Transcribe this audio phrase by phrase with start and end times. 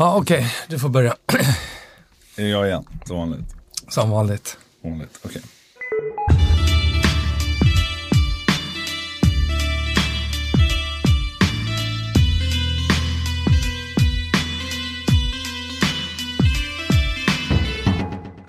[0.00, 0.46] Ja, okej.
[0.68, 1.16] Du får börja.
[2.36, 3.54] Är jag igen, som vanligt?
[3.88, 4.58] Som vanligt.
[4.84, 5.42] Vanligt, okej.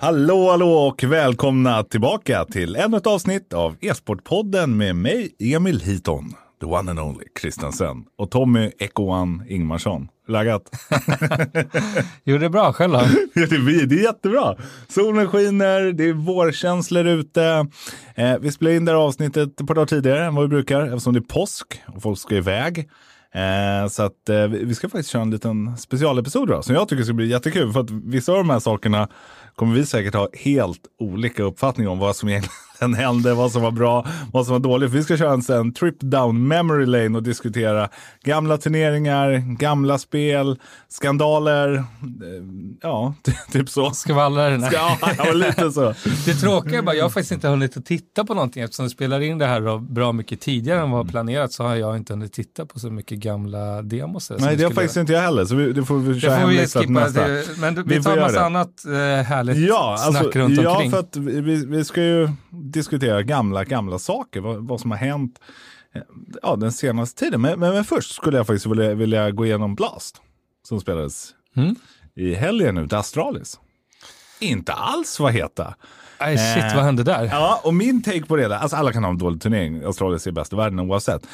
[0.00, 6.34] Hallå, hallå och välkomna tillbaka till ännu ett avsnitt av E-sportpodden med mig, Emil Hiton,
[6.60, 10.08] the one and only Kristensen och Tommy Ekoan Ingmarsson.
[10.28, 10.62] Läget?
[12.24, 12.72] Jo, det är bra.
[12.72, 12.98] Själv då?
[13.34, 14.56] Det, är, det är jättebra.
[14.88, 17.66] Solen skiner, det är vårkänslor ute.
[18.14, 20.82] Eh, vi spelar in det här avsnittet ett par dagar tidigare än vad vi brukar
[20.82, 22.88] eftersom det är påsk och folk ska iväg.
[23.34, 27.04] Eh, så att eh, vi ska faktiskt köra en liten specialepisod då, som jag tycker
[27.04, 27.72] ska bli jättekul.
[27.72, 29.08] För att vissa av de här sakerna
[29.54, 33.70] kommer vi säkert ha helt olika uppfattning om vad som egentligen hände, vad som var
[33.70, 34.90] bra, vad som var dåligt.
[34.90, 37.88] Vi ska köra en, en trip down memory lane och diskutera
[38.24, 41.84] gamla turneringar, gamla spel, skandaler, eh,
[42.82, 43.14] ja,
[43.52, 43.90] typ så.
[43.90, 44.56] Skvaller?
[44.58, 44.70] Nej.
[44.72, 45.94] Ja, ja, lite så.
[46.24, 48.90] Det tråkiga är bara, jag har faktiskt inte hunnit att titta på någonting eftersom vi
[48.90, 52.12] spelar in det här då bra mycket tidigare än vad planerat så har jag inte
[52.12, 54.32] hunnit titta på så mycket gamla demos.
[54.38, 56.92] Nej, det har faktiskt inte jag heller, så vi, det får vi köra skippa.
[56.92, 57.28] nästa.
[57.28, 58.44] Det, men vi, Vi tar en massa det.
[58.46, 58.92] annat eh,
[59.26, 60.90] härligt Ja, snack alltså, runt ja, omkring.
[60.90, 62.28] för att vi, vi ska ju
[62.72, 65.40] diskutera gamla, gamla saker, vad, vad som har hänt
[65.94, 66.02] eh,
[66.42, 67.40] ja, den senaste tiden.
[67.40, 70.20] Men, men, men först skulle jag faktiskt vilja, vilja gå igenom Blast,
[70.68, 71.74] som spelades Mm.
[72.16, 73.60] i helgen nu, till Astralis.
[74.40, 75.74] Inte alls vad heta.
[76.20, 77.24] Nej, shit, Eh, vad hände där?
[77.24, 80.26] Ja, och min take på det, där, alltså alla kan ha en dålig turnering, Astralis
[80.26, 81.26] är bäst i världen oavsett.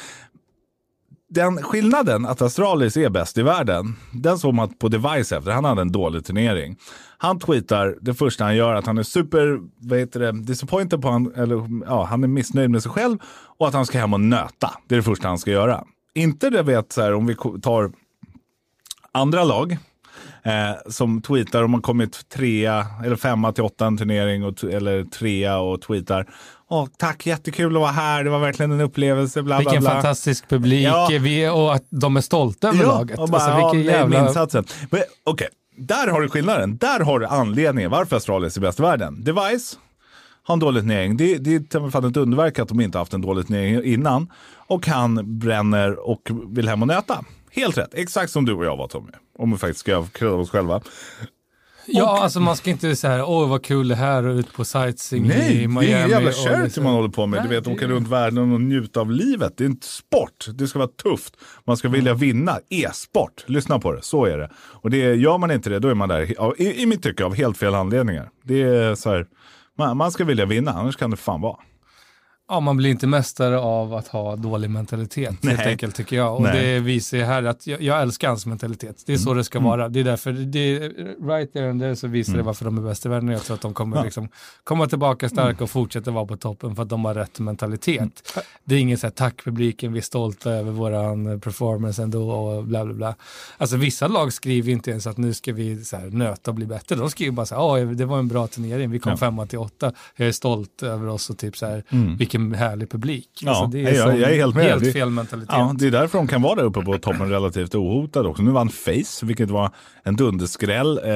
[1.29, 5.51] Den skillnaden att Astralis är bäst i världen, den såg man på Device efter.
[5.51, 6.77] Han hade en dålig turnering.
[7.17, 11.09] Han tweetar det första han gör att han är super, vad heter det, disappointed på
[11.09, 13.17] han, eller ja, han är missnöjd med sig själv
[13.57, 14.73] och att han ska hem och nöta.
[14.87, 15.83] Det är det första han ska göra.
[16.13, 17.91] Inte det vet så här om vi tar
[19.11, 19.77] andra lag
[20.43, 25.03] eh, som tweetar om man kommit trea eller femma till åtta en turnering och, eller
[25.03, 26.27] trea och tweetar.
[26.69, 28.23] Åh, tack, jättekul att vara här.
[28.23, 29.41] Det var verkligen en upplevelse.
[29.43, 29.91] Bla, bla, Vilken bla.
[29.91, 31.07] fantastisk publik Ja.
[31.21, 33.19] vi, och att de är stolta över laget.
[33.19, 34.27] och bara, alltså, ja, vilken är jävla...
[34.27, 34.65] insatsen.
[34.89, 36.77] Men, Okej, där har du skillnaden.
[36.77, 39.23] Där har du anledningen varför Astralis är bäst i världen.
[39.23, 39.77] Device
[40.43, 41.17] har en dålig turnering.
[41.17, 44.31] Det, det är med ett underverk att de inte haft en dålig turnering innan.
[44.67, 47.23] Och han bränner och vill hem och nöta.
[47.51, 49.11] Helt rätt, exakt som du och jag var Tommy.
[49.39, 50.81] Om vi faktiskt ska kredda oss själva.
[51.87, 55.27] Ja, alltså man ska inte säga åh vad kul det här och ut på sightseeing
[55.27, 55.91] Nej, i det Miami.
[55.91, 57.43] är ingen jävla charity liksom- man håller på med.
[57.43, 59.53] Du Nej, vet, åka det- runt världen och njuta av livet.
[59.57, 60.47] Det är inte sport.
[60.53, 61.33] Det ska vara tufft.
[61.65, 62.59] Man ska vilja vinna.
[62.69, 63.43] E-sport.
[63.47, 64.01] Lyssna på det.
[64.01, 64.49] Så är det.
[64.57, 67.25] Och det, gör man inte det, då är man där, av- i, i mitt tycke,
[67.25, 68.29] av helt fel anledningar.
[68.43, 69.25] Det är så här,
[69.77, 71.57] man, man ska vilja vinna, annars kan det fan vara.
[72.49, 75.67] Ja, man blir inte mästare av att ha dålig mentalitet, helt Nej.
[75.67, 76.35] enkelt tycker jag.
[76.35, 76.65] Och Nej.
[76.73, 79.03] det visar ju här att jag, jag älskar hans mentalitet.
[79.05, 79.89] Det är så det ska vara.
[79.89, 80.79] Det är därför, det
[81.27, 83.29] right there and there så visar det varför de är bäst i världen.
[83.29, 84.03] Jag tror att de kommer Ja.
[84.03, 84.29] liksom
[84.63, 88.37] komma tillbaka starka och fortsätta vara på toppen för att de har rätt mentalitet.
[88.63, 92.63] Det är inget så här, tack publiken, vi är stolta över våran performance ändå och
[92.63, 93.15] bla bla bla.
[93.57, 96.65] Alltså vissa lag skriver inte ens att nu ska vi så här, nöta och bli
[96.65, 96.95] bättre.
[96.95, 99.17] De skriver bara så här, "Ja, det var en bra turnering, vi kom Ja.
[99.17, 102.17] femma till åtta, jag är stolt över oss och typ så här, Mm.
[102.37, 103.29] Vilken härlig publik.
[103.41, 104.65] Ja, alltså, det är jag- jag är helt med.
[104.65, 105.49] Helt fel mentalitet.
[105.51, 108.43] Ja, det är därför de kan vara där uppe på toppen relativt ohotade också.
[108.43, 109.71] Nu vann Face, vilket var
[110.03, 110.97] en dunderskräll.
[111.03, 111.13] Eh,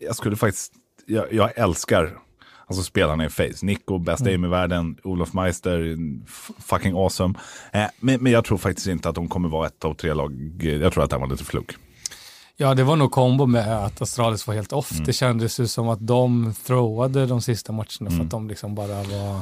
[0.00, 0.72] jag skulle faktiskt,
[1.06, 2.18] jag, jag älskar
[2.66, 3.52] alltså spelarna i Face.
[3.66, 5.96] Nico, bäst aim i världen, Olof Meister,
[6.62, 7.34] fucking awesome.
[7.72, 10.32] Eh, men, men jag tror faktiskt inte att de kommer vara ett av tre lag.
[10.82, 11.76] Jag tror att det här var lite fluk.
[12.60, 14.78] Ja, det var nog kombo med att Astralis var helt Mm.
[14.78, 14.90] off.
[14.90, 18.16] Det kändes ju som att de throwade de sista matcherna Mm.
[18.16, 19.40] för att de liksom bara var...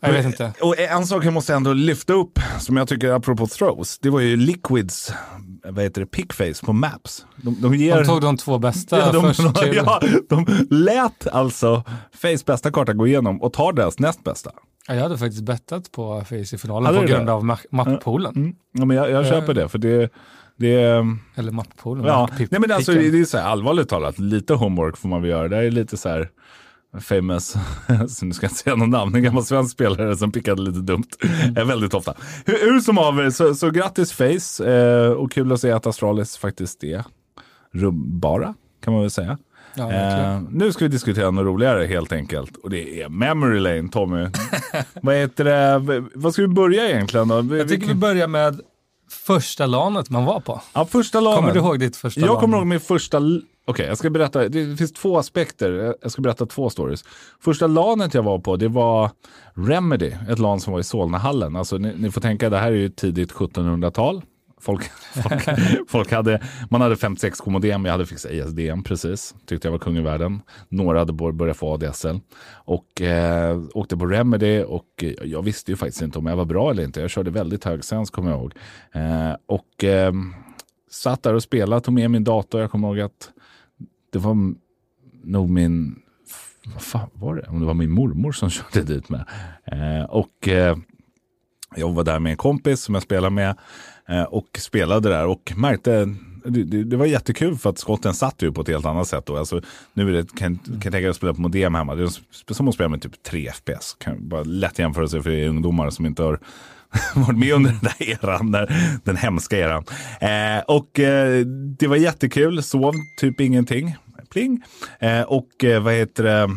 [0.00, 0.52] Jag vet inte.
[0.60, 4.20] Och en sak jag måste ändå lyfta upp, som jag tycker apropå throws, det var
[4.20, 5.12] ju Liquids,
[5.64, 7.26] vad heter det, pickface på Maps.
[7.36, 7.96] De, de ger...
[7.96, 9.74] De tog de två bästa Ja, de, först till...
[9.74, 11.82] ja, de lät alltså
[12.14, 14.50] Face bästa karta gå igenom och tar deras näst bästa.
[14.88, 17.32] Ja, jag hade faktiskt bettat på Face i finalen Hade på grund det?
[17.32, 18.36] av ma- mappoolen.
[18.36, 18.54] Mm.
[18.72, 19.30] Ja, men jag, jag Eh.
[19.30, 20.10] köper det, för det,
[20.56, 22.04] det Eller mappoolen.
[22.06, 22.28] ja.
[22.38, 25.30] Nej, men alltså, det det är så här, allvarligt talat, lite homework får man väl
[25.30, 25.48] göra.
[25.48, 26.28] Det är lite så här
[27.00, 27.56] famous,
[28.08, 30.78] så nu ska jag inte säga någon namn, en gammal svensk spelare som pickade lite
[30.80, 31.04] dumt
[31.44, 31.56] Mm.
[31.56, 32.14] eh, väldigt ofta.
[32.46, 36.36] Hur, hur som haver, så, så grattis Face eh, och kul att se att Astralis
[36.36, 37.04] faktiskt är
[37.72, 38.54] rubbara,
[38.84, 39.38] kan man väl säga.
[39.74, 39.92] Ja.
[39.92, 42.56] Eh, nu ska vi diskutera något roligare helt enkelt.
[42.56, 44.26] Och det är Memory Lane, Tommy.
[45.02, 46.04] vad heter det?
[46.14, 47.40] Vad ska vi börja egentligen då?
[47.40, 48.60] Vi- Jag tycker vi börjar med
[49.10, 50.60] första lanet man var på.
[50.72, 51.36] Ja, första lagen.
[51.36, 52.40] Kommer du ihåg ditt första Jag LAN?
[52.40, 53.20] kommer ihåg min första...
[53.66, 54.48] Okej, jag ska berätta.
[54.48, 55.94] Det finns två aspekter.
[56.02, 57.04] Jag ska berätta två stories.
[57.40, 59.10] Första lanet jag var på, det var
[59.54, 60.12] Remedy.
[60.30, 61.56] Ett LAN som var i Solnahallen.
[61.56, 64.22] Alltså, ni, ni får tänka, det här är ju tidigt 1700-tal.
[64.64, 64.90] Folk,
[65.22, 65.48] folk,
[65.88, 69.34] folk hade, man hade 56k modem, jag hade fixat ISDN precis.
[69.46, 70.42] Tyckte jag var kung i världen.
[70.68, 72.20] Några hade börjat få ADSL.
[72.52, 76.70] Och eh, åkte på Remedy och jag visste ju faktiskt inte om jag var bra
[76.70, 77.00] eller inte.
[77.00, 78.54] Jag körde väldigt hög sens kommer jag ihåg.
[78.92, 80.12] Eh, och eh,
[80.90, 82.60] satt där och spelade, tog med min dator.
[82.60, 83.30] Jag kommer ihåg att
[84.12, 84.36] det var
[85.24, 86.02] nog min,
[86.74, 87.48] vad fan var det?
[87.48, 89.24] Om det var min mormor som körde dit med.
[89.64, 90.76] Eh, och eh,
[91.76, 93.56] jag var där med en kompis som jag spelade med
[94.08, 96.14] Eh, och spelade där och märkte
[96.44, 99.26] det, det, det, var jättekul för att skotten satt ju på ett helt annat sätt.
[99.26, 99.36] Då.
[99.36, 99.60] Alltså,
[99.92, 101.94] nu är det, kan, kan jag tänka mig att spela på modem hemma.
[101.94, 103.96] Det är som att spela med typ 3 FPS.
[103.98, 106.40] Kan bara lätt jämföra sig för ungdomar som inte har
[107.14, 108.74] varit med under den där eran, där,
[109.04, 109.84] den hemska eran.
[110.20, 111.46] Eh, och eh,
[111.78, 113.96] det var jättekul, sov typ ingenting.
[114.30, 114.62] Pling.
[114.98, 116.50] Eh, och eh, vad heter det?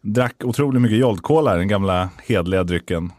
[0.00, 3.12] drack otroligt mycket Jolt-Cola, den gamla hedliga drycken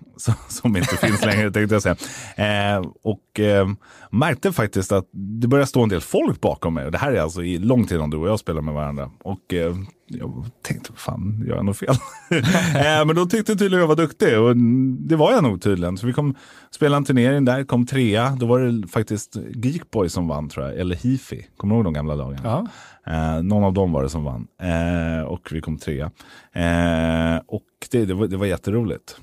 [0.48, 1.96] som, inte finns längre tänkte jag säga.
[2.36, 3.68] Eh, och eh,
[4.12, 6.86] märkte faktiskt att det började stå en del folk bakom mig.
[6.86, 9.12] Och det här är alltså i långt innan du och jag spelar med varandra.
[9.24, 9.76] Och eh,
[10.08, 11.90] jag tänkte, fan, gör jag något fel?
[12.76, 14.58] eh, men då tyckte tydligen jag var duktig och
[15.00, 15.98] det var jag nog tydligen.
[15.98, 16.36] Så vi kom
[16.72, 18.30] spela en turnering där, kom trea.
[18.30, 21.48] Då var det faktiskt Geekboy som vann tror jag, eller Hifi.
[21.58, 22.38] Kommer du ihåg de gamla?
[22.44, 22.68] Ja.
[23.06, 26.12] Eh, någon av dem var det som vann eh, och vi kom trea.
[26.54, 29.18] Eh, och det, det, var, det var jätteroligt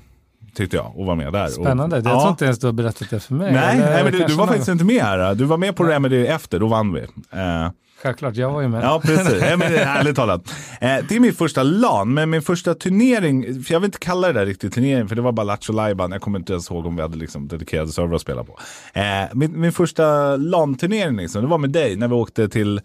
[0.57, 1.49] tyckte jag, att vara med där.
[1.49, 2.21] Spännande, och, jag ja.
[2.21, 3.53] tror inte ens du har berättat det för mig.
[3.53, 5.35] Nej, nej men du, du var faktiskt inte med här.
[5.35, 7.01] Du var med på Remedy efter, då vann vi.
[7.01, 7.71] Eh,
[8.03, 8.85] Självklart, jag var ju med.
[8.85, 9.43] Ja, precis.
[9.51, 10.55] Ja, men, ärligt talat.
[10.81, 14.27] Eh, det är min första LAN, men min första turnering, för jag vill inte kalla
[14.27, 16.13] det där riktigt turnering, för det var bara Lattjo Lajban.
[16.13, 18.59] Jag kommer inte ens ihåg om vi hade liksom dedikerade servrar att spela på.
[18.93, 22.81] Eh, min, min första LAN-turnering, liksom, det var med dig när vi åkte till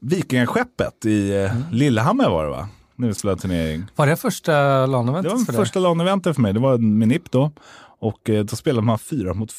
[0.00, 1.64] Vikingaskeppet i eh, mm.
[1.72, 2.68] Lillehammer var det va?
[2.96, 3.84] När vi spelade turnering.
[3.96, 6.52] Var det första LAN-eventet Det var första LAN-eventet för mig.
[6.52, 7.50] Det var med NIP då.
[7.98, 9.52] Och eh, då spelade man fyra mot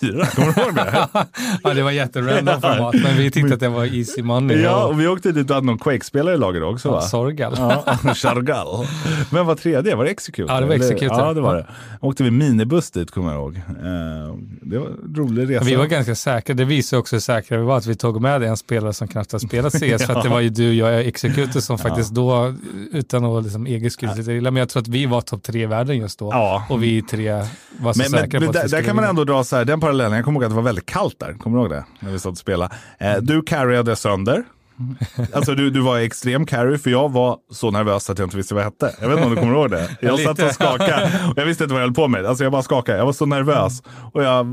[0.00, 1.08] fyra, kommer du ihåg det?
[1.62, 4.62] ja, det var jätterandom format, men vi tyckte att det var easy money.
[4.62, 6.90] Ja, och vi åkte dit och hade någon Quake-spelare i laget också.
[6.90, 7.00] Va?
[7.00, 7.54] Sorgal.
[7.56, 8.86] Ja, Chargal.
[9.30, 9.94] Men vad tredje?
[9.94, 10.52] Var det Execute?
[10.52, 11.04] Ja, det var Execute.
[11.04, 11.66] Ja, det var det.
[12.00, 13.56] Åkte vi minibuss dit, kommer jag ihåg.
[13.56, 15.64] Eh, det var en rolig resa.
[15.64, 16.54] Vi var ganska säkra.
[16.54, 19.32] Det visar också hur säkra vi var, att vi tog med en spelare som knappt
[19.32, 19.98] har spelat CS, ja.
[19.98, 22.54] för att det var ju du, jag och Execute som faktiskt då,
[22.92, 24.40] utan att liksom egen skull, ja.
[24.40, 26.30] men jag tror att vi var topp tre i världen just då.
[26.32, 26.66] Ja.
[26.68, 27.42] Och vi tre
[27.78, 29.64] var så men, säkra men, på att där, där kan man ändå dra så här,
[29.64, 31.84] den parallellen, jag kommer ihåg att det var väldigt kallt där, kommer du ihåg det?
[32.00, 32.74] När vi satt och spelade.
[32.98, 34.44] Eh, du carryade sönder.
[35.32, 38.54] Alltså du, du var extrem carry, för jag var så nervös att jag inte visste
[38.54, 38.94] vad jag hette.
[39.00, 39.88] Jag vet inte om du kommer ihåg det?
[40.00, 42.26] Jag satt och skakade och jag visste inte vad jag höll på med.
[42.26, 42.98] Alltså jag bara skakade.
[42.98, 43.82] Jag var så nervös
[44.12, 44.46] och jag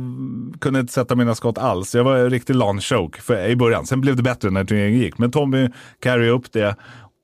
[0.61, 1.95] kunde inte sätta mina skott alls.
[1.95, 3.85] Jag var en riktig lawn choke i början.
[3.85, 5.17] Sen blev det bättre när turneringen gick.
[5.17, 5.69] Men Tommy
[5.99, 6.75] carry upp det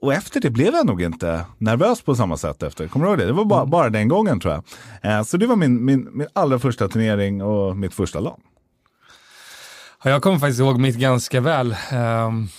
[0.01, 2.87] och efter det blev jag nog inte nervös på samma sätt efter.
[2.87, 3.25] Kommer du ihåg det?
[3.25, 4.63] Det var bara, bara den gången tror jag.
[5.11, 8.39] Eh, så det var min, min, min allra första turnering och mitt första lag.
[10.03, 11.75] Ja, jag kommer faktiskt ihåg mitt ganska väl.
[11.93, 12.49] Um,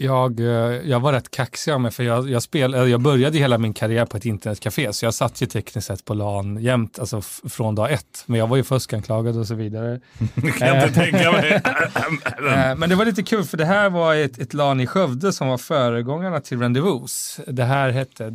[0.00, 0.46] jag, eh,
[0.90, 4.04] jag var rätt kaxig av mig för jag, jag, spel, jag började hela min karriär
[4.04, 7.92] på ett internetcafé så jag satt ju tekniskt sett på LAN jämt, alltså från dag
[7.92, 8.24] ett.
[8.26, 10.00] Men jag var ju fuskanklagad och så vidare.
[10.58, 11.52] kan jag inte tänka mig.
[11.52, 15.32] Eh, men det var lite kul för det här var ett, ett LAN i Skövde
[15.32, 17.40] som var föregångarna till Rendezvous.
[17.46, 18.32] Det här hette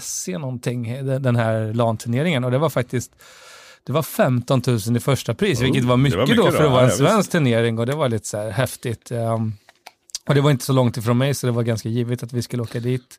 [0.00, 3.10] .se någonting, den här LAN-turneringen och det var faktiskt
[3.86, 6.64] det var 15 000 i första pris, oh, vilket var mycket, var mycket då för
[6.64, 9.12] att vara en svensk turnering och det var lite så här häftigt.
[9.12, 9.52] Um,
[10.28, 12.42] och det var inte så långt ifrån mig så det var ganska givet att vi
[12.42, 13.18] skulle åka dit.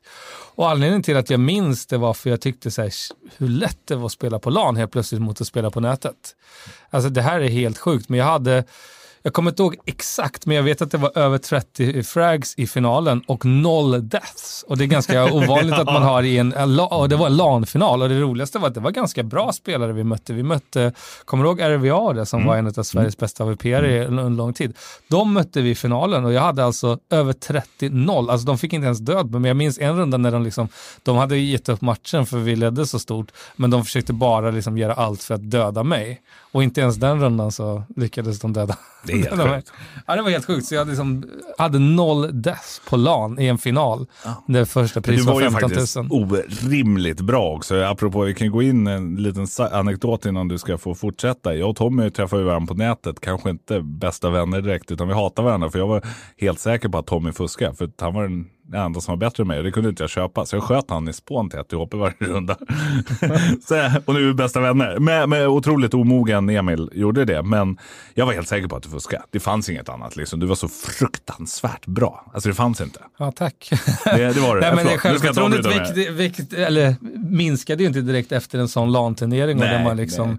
[0.54, 2.92] Och anledningen till att jag minns det var för jag tyckte så här,
[3.36, 6.36] hur lätt det var att spela på LAN helt plötsligt mot att spela på nätet.
[6.90, 8.64] Alltså det här är helt sjukt, men jag hade
[9.26, 12.66] jag kommer inte ihåg exakt, men jag vet att det var över 30 frags i
[12.66, 14.64] finalen och noll deaths.
[14.68, 15.80] Och det är ganska ovanligt ja.
[15.80, 18.74] att man har i en, och det var en LAN-final och det roligaste var att
[18.74, 20.32] det var ganska bra spelare vi mötte.
[20.32, 20.92] Vi mötte,
[21.24, 22.48] kommer du ihåg RVA det, som mm.
[22.48, 24.18] var en av Sveriges bästa AVP i mm.
[24.18, 24.76] en lång tid?
[25.08, 28.30] De mötte vi i finalen och jag hade alltså över 30-0.
[28.30, 30.68] Alltså de fick inte ens död men jag minns en runda när de liksom,
[31.02, 34.78] de hade gett upp matchen för vi ledde så stort, men de försökte bara liksom
[34.78, 36.22] göra allt för att döda mig.
[36.52, 38.76] Och inte ens den rundan så lyckades de döda.
[39.06, 39.72] Det är helt sjukt.
[40.06, 40.66] Ja, det var helt sjukt.
[40.66, 41.24] Så jag liksom
[41.58, 44.06] hade noll deaths på LAN i en final.
[44.24, 44.44] Ja.
[44.46, 45.60] Det första priset var 15 000.
[45.60, 47.82] Det var ju faktiskt orimligt bra också.
[47.82, 51.54] Apropå, vi kan gå in en liten anekdot innan du ska få fortsätta.
[51.54, 53.20] Jag och Tommy träffade varandra på nätet.
[53.20, 55.70] Kanske inte bästa vänner direkt, utan vi hatar varandra.
[55.70, 56.06] För jag var
[56.38, 57.74] helt säker på att Tommy fuskade.
[57.74, 59.58] För han var den det enda som var bättre än mig.
[59.58, 60.46] Och det kunde inte jag köpa.
[60.46, 62.56] Så jag sköt han i spån till ett varje runda.
[63.68, 64.98] så, och nu är vi bästa vänner.
[64.98, 67.42] Med, med otroligt omogen Emil gjorde det.
[67.42, 67.78] Men
[68.14, 69.22] jag var helt säker på att du fuskade.
[69.30, 70.16] Det fanns inget annat.
[70.16, 70.40] Liksom.
[70.40, 72.30] Du var så fruktansvärt bra.
[72.34, 73.00] Alltså det fanns inte.
[73.18, 73.70] Ja, tack.
[74.04, 74.60] Det, det var det.
[74.74, 76.96] Nej, men det självförtroendet vikt, vikt, eller,
[77.30, 79.56] minskade ju inte direkt efter en sån LAN-turnering.
[79.56, 80.38] och Nej, där man liksom, nej.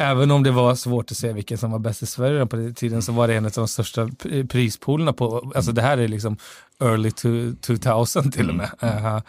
[0.00, 2.74] Även om det var svårt att se vilken som var bäst i Sverige på den
[2.74, 4.08] tiden så var det en av de största
[4.48, 6.36] prispoolerna på, alltså det här är liksom
[6.80, 7.28] early to,
[7.68, 8.70] 2000 till och med.
[8.80, 9.20] Mm.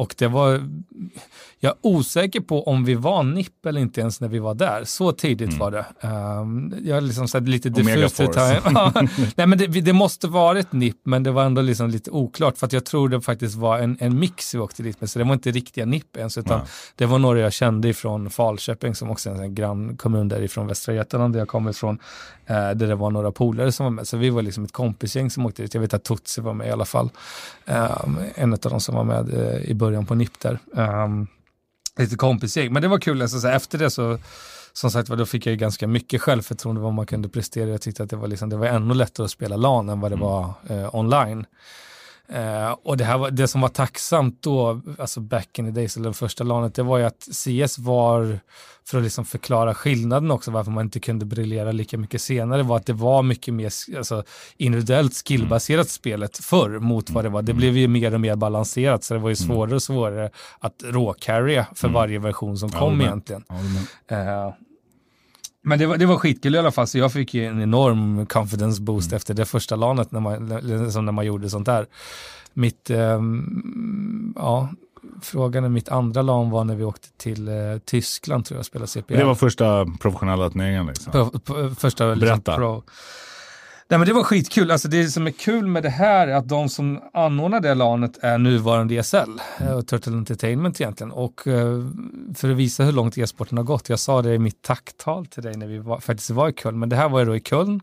[0.00, 0.68] Och det var,
[1.58, 4.84] jag är osäker på om vi var NIP eller inte ens när vi var där.
[4.84, 5.84] Så tidigt var det.
[6.08, 8.20] Um, jag är liksom här lite diffust.
[8.34, 8.92] Ja,
[9.36, 12.66] Nej, men det, det måste varit NIP, men det var ändå liksom lite oklart för
[12.66, 15.24] att jag tror det faktiskt var en, en mix vi åkte dit med, så det
[15.24, 16.68] var inte riktiga NIP ens, utan Nej.
[16.96, 20.66] det var några jag kände ifrån Falköping som också är en sån här grannkommun därifrån
[20.66, 21.98] Västra Götaland där jag kommer ifrån,
[22.46, 24.08] eh, där det var några polare som var med.
[24.08, 25.74] Så vi var liksom ett kompisgäng som åkte dit.
[25.74, 27.10] Jag vet att Tutsi var med i alla fall.
[27.66, 30.58] Um, en av de som var med eh, i början på NIP där.
[30.70, 31.26] Um,
[31.98, 33.22] lite kompisgäng, men det var kul.
[33.22, 34.18] Alltså, så efter det så
[34.72, 37.70] som sagt var, då fick jag ganska mycket självförtroende vad man kunde prestera.
[37.70, 40.12] Jag tyckte att det var, liksom, det var ännu lättare att spela LAN än vad
[40.12, 41.46] det var eh, online.
[42.32, 45.96] Eh, och det, här var, det som var tacksamt då, alltså back in the days,
[45.96, 48.40] eller första LANet, det var ju att CS var,
[48.84, 52.76] för att liksom förklara skillnaden också, varför man inte kunde briljera lika mycket senare, var
[52.76, 54.24] att det var mycket mer alltså,
[54.56, 57.42] individuellt skillbaserat spelet förr mot vad det var.
[57.42, 60.74] Det blev ju mer och mer balanserat, så det var ju svårare och svårare att
[60.84, 63.44] råcarrya för varje version som Ja, kom men- egentligen.
[63.48, 64.52] Ja, Eh,
[65.62, 68.26] men det var, det var skitkul i alla fall, så jag fick ju en enorm
[68.26, 71.86] confidence boost efter det första lanet när man, liksom när man gjorde sånt där.
[72.54, 74.68] Mitt, ehm, ja,
[75.22, 78.66] frågan är mitt andra LAN var när vi åkte till eh, Tyskland tror jag och
[78.66, 79.16] spelade CPL.
[79.16, 80.86] Det var första professionella turneringen.
[80.86, 81.12] Liksom.
[81.12, 82.56] på, på, första liksom, Berätta.
[82.56, 82.82] pro.
[83.90, 86.48] Nej men det var skitkul, alltså det som är kul med det här är att
[86.48, 89.72] de som anordnar det LANet är nuvarande ESL, mm.
[89.72, 91.12] Eh, Turtle Entertainment egentligen.
[91.12, 91.84] Och eh,
[92.34, 95.42] för att visa hur långt e-sporten har gått, jag sa det i mitt tacktal till
[95.42, 97.40] dig när vi var, faktiskt var i Köln, men det här var ju då i
[97.40, 97.80] Köln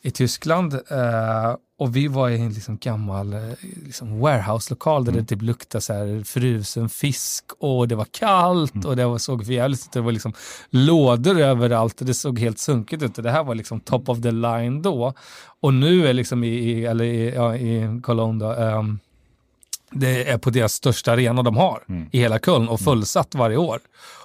[0.00, 3.40] i Tyskland eh, och vi var i en liksom gammal eh,
[3.84, 8.96] liksom warehouse-lokal där det typ luktade så här frusen fisk och det var kallt och
[8.96, 9.92] det var, såg för jävligt ut.
[9.92, 10.32] Det var liksom
[10.70, 14.22] lådor överallt och det såg helt sunkigt ut och det här var liksom top of
[14.22, 15.12] the line då.
[15.60, 18.98] Och nu är liksom i, i, eller i, ja, i Cologne då, ehm,
[19.90, 23.80] det är på deras största arena de har i hela Köln och fullsatt varje år.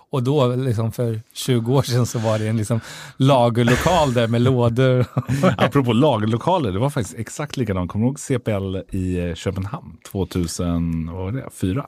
[0.10, 2.80] Och då, liksom för 20 år sedan, så var det en liksom
[3.18, 5.06] lagerlokal där med lådor.
[5.58, 7.92] Apropå lagerlokaler, det var faktiskt exakt likadant.
[7.92, 11.86] Kommer du ihåg CPL i eh, Köpenhamn 2004?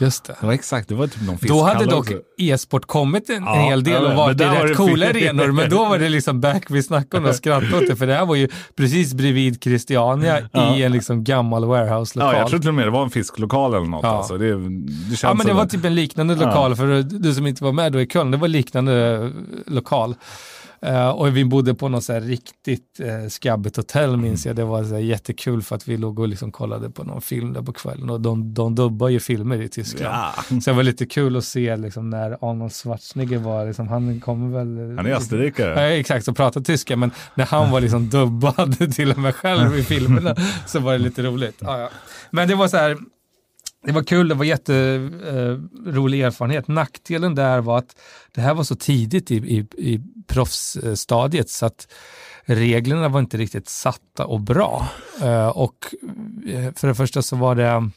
[0.00, 0.06] Var?
[0.06, 0.36] Just det.
[0.40, 3.84] Det var exakt, det var typ någon Då hade dock e-sport kommit en, Ja, hel
[3.84, 6.64] del och varit i var rätt det coola arenor, men då var det liksom back,
[6.68, 10.76] vi snackade och skrattade åt det, för det här var ju precis bredvid Christiania Ja.
[10.76, 12.34] i en liksom gammal warehouse-lokal.
[12.34, 14.02] Ja, jag tror till och med det var en fisklokal eller något.
[14.02, 14.08] Ja.
[14.08, 14.38] Alltså.
[14.38, 17.64] Det, det känns Ja, men det var typ en liknande lokal, för du som inte
[17.64, 19.30] var med då i Köln, det var liknande
[19.66, 20.14] lokal.
[20.84, 24.56] Eh, och vi bodde på något så riktigt uh, skabbigt hotell minns jag.
[24.56, 27.62] Det var så jättekul för att vi låg och liksom kollade på någon film där
[27.62, 30.14] på kvällen och de, de dubbar ju filmer i Tyskland.
[30.14, 30.60] Ja.
[30.60, 34.58] Så det var lite kul att se liksom, när Arnold Schwarzenegger var, liksom, han kommer
[34.58, 34.96] väl...
[34.96, 35.82] Han är österrikare.
[35.82, 39.78] Ja, exakt, och pratar tyska, men när han var liksom dubbad till och med själv
[39.78, 40.36] i filmerna
[40.66, 41.56] så var det lite roligt.
[41.60, 41.90] Ja, ja.
[42.30, 42.96] Men det var så här,
[43.84, 46.68] det var kul, det var jätterolig eh, erfarenhet.
[46.68, 47.96] Nackdelen där var att
[48.34, 51.88] det här var så tidigt i, i, i proffsstadiet så att
[52.44, 54.88] reglerna var inte riktigt satta och bra.
[55.22, 55.74] Eh, Och
[56.48, 57.90] eh, för det första så var det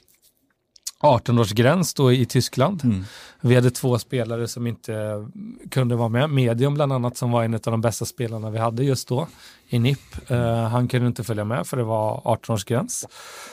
[1.04, 2.84] 18-årsgräns då i Tyskland.
[2.84, 3.06] Mm.
[3.48, 5.26] Vi hade två spelare som inte
[5.72, 6.30] kunde vara med.
[6.30, 9.28] Medium bland annat som var en av de bästa spelarna vi hade just då
[9.70, 10.00] i NIP.
[10.32, 13.06] Eh, han kunde inte följa med för det var 18-årsgräns.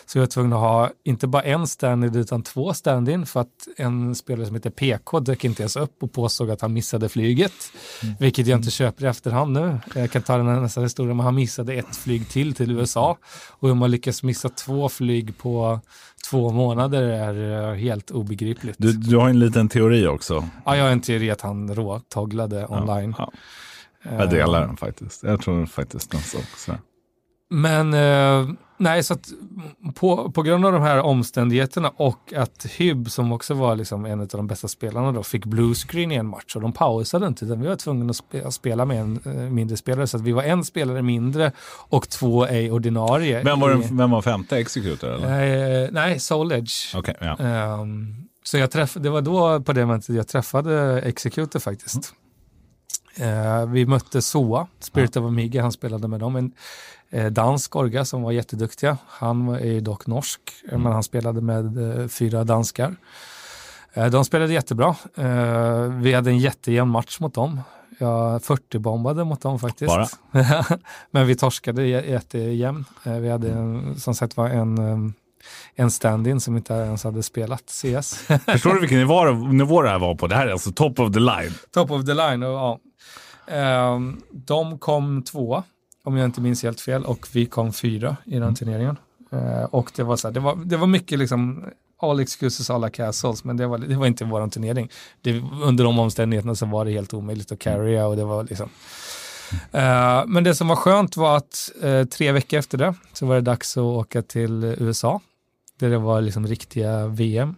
[0.06, 3.68] Så jag var tvungen att ha inte bara en stand-in utan två stand-in för att
[3.76, 7.52] en spelare som heter PK dök inte ens upp och påstod att han missade flyget.
[8.18, 9.78] Vilket jag inte köper i efterhand nu.
[9.94, 13.18] Jag kan ta den här nästa historia, men han missade ett flyg till till USA.
[13.50, 15.80] Och hur man lyckas missa två flyg på
[16.30, 18.76] två månader är eh, helt obegripligt.
[18.78, 20.48] Du, du har en liten teori också.
[20.64, 23.14] Ja, jag har en teori att han råtogglade online.
[23.18, 23.32] Ja.
[24.02, 25.22] Jag delar den faktiskt.
[25.22, 26.78] Jag tror faktiskt den så också.
[27.50, 29.28] Men eh, nej, så att
[29.94, 34.20] på, på grund av de här omständigheterna och att Hyb som också var liksom en
[34.20, 37.44] av de bästa spelarna då fick blue screen i en match och de pausade inte
[37.44, 40.32] utan vi var tvungna att spe, spela med en eh, mindre spelare så att vi
[40.32, 41.52] var en spelare mindre
[41.88, 43.42] och två ej ordinarie.
[43.44, 45.10] Vem var, den, vem var femte executor?
[45.10, 45.84] Eller?
[45.84, 46.96] eh, nej, Soul Edge.
[46.96, 47.36] Okej, ja.
[48.44, 52.14] Ehm, så jag träff, det var då på det momentet jag träffade Executor faktiskt.
[53.16, 56.36] Eh, vi mötte Soa, Spirit of Amiga, han spelade med dem.
[56.36, 56.52] En
[57.10, 58.98] eh, dansk orga som var jätteduktiga.
[59.06, 60.82] Han är dock norsk, mm.
[60.82, 62.96] men han spelade med eh, fyra danskar.
[63.94, 64.96] Eh, de spelade jättebra.
[65.16, 67.60] Eh, vi hade en jättejämn match mot dem.
[67.98, 70.18] Jag 40-bombade mot dem faktiskt.
[71.10, 72.88] men vi torskade jättejämnt.
[73.04, 75.14] Eh, vi hade en, som sagt var en
[75.74, 78.14] en stand-in som inte ens hade spelat CS.
[78.46, 80.26] Förstår du vilken nivå, nivå det här var på?
[80.26, 81.54] Det här är alltså top of the line.
[81.70, 82.78] Top of the line, och ja.
[83.46, 85.62] Um, de kom två,
[86.04, 88.54] om jag inte minns helt fel, och vi kom fyra i den mm.
[88.54, 88.98] turneringen.
[89.32, 91.64] Uh, och det var, så här, det, var, det var mycket liksom
[92.00, 94.90] all excuses, alla castles, men det var, det var inte vår turnering.
[95.20, 98.68] Det, under de omständigheterna så var det helt omöjligt att carrya och det var liksom
[99.54, 103.34] Uh, men det som var skönt var att uh, tre veckor efter det så var
[103.34, 105.20] det dags att åka till USA
[105.78, 107.54] där det var liksom riktiga VM.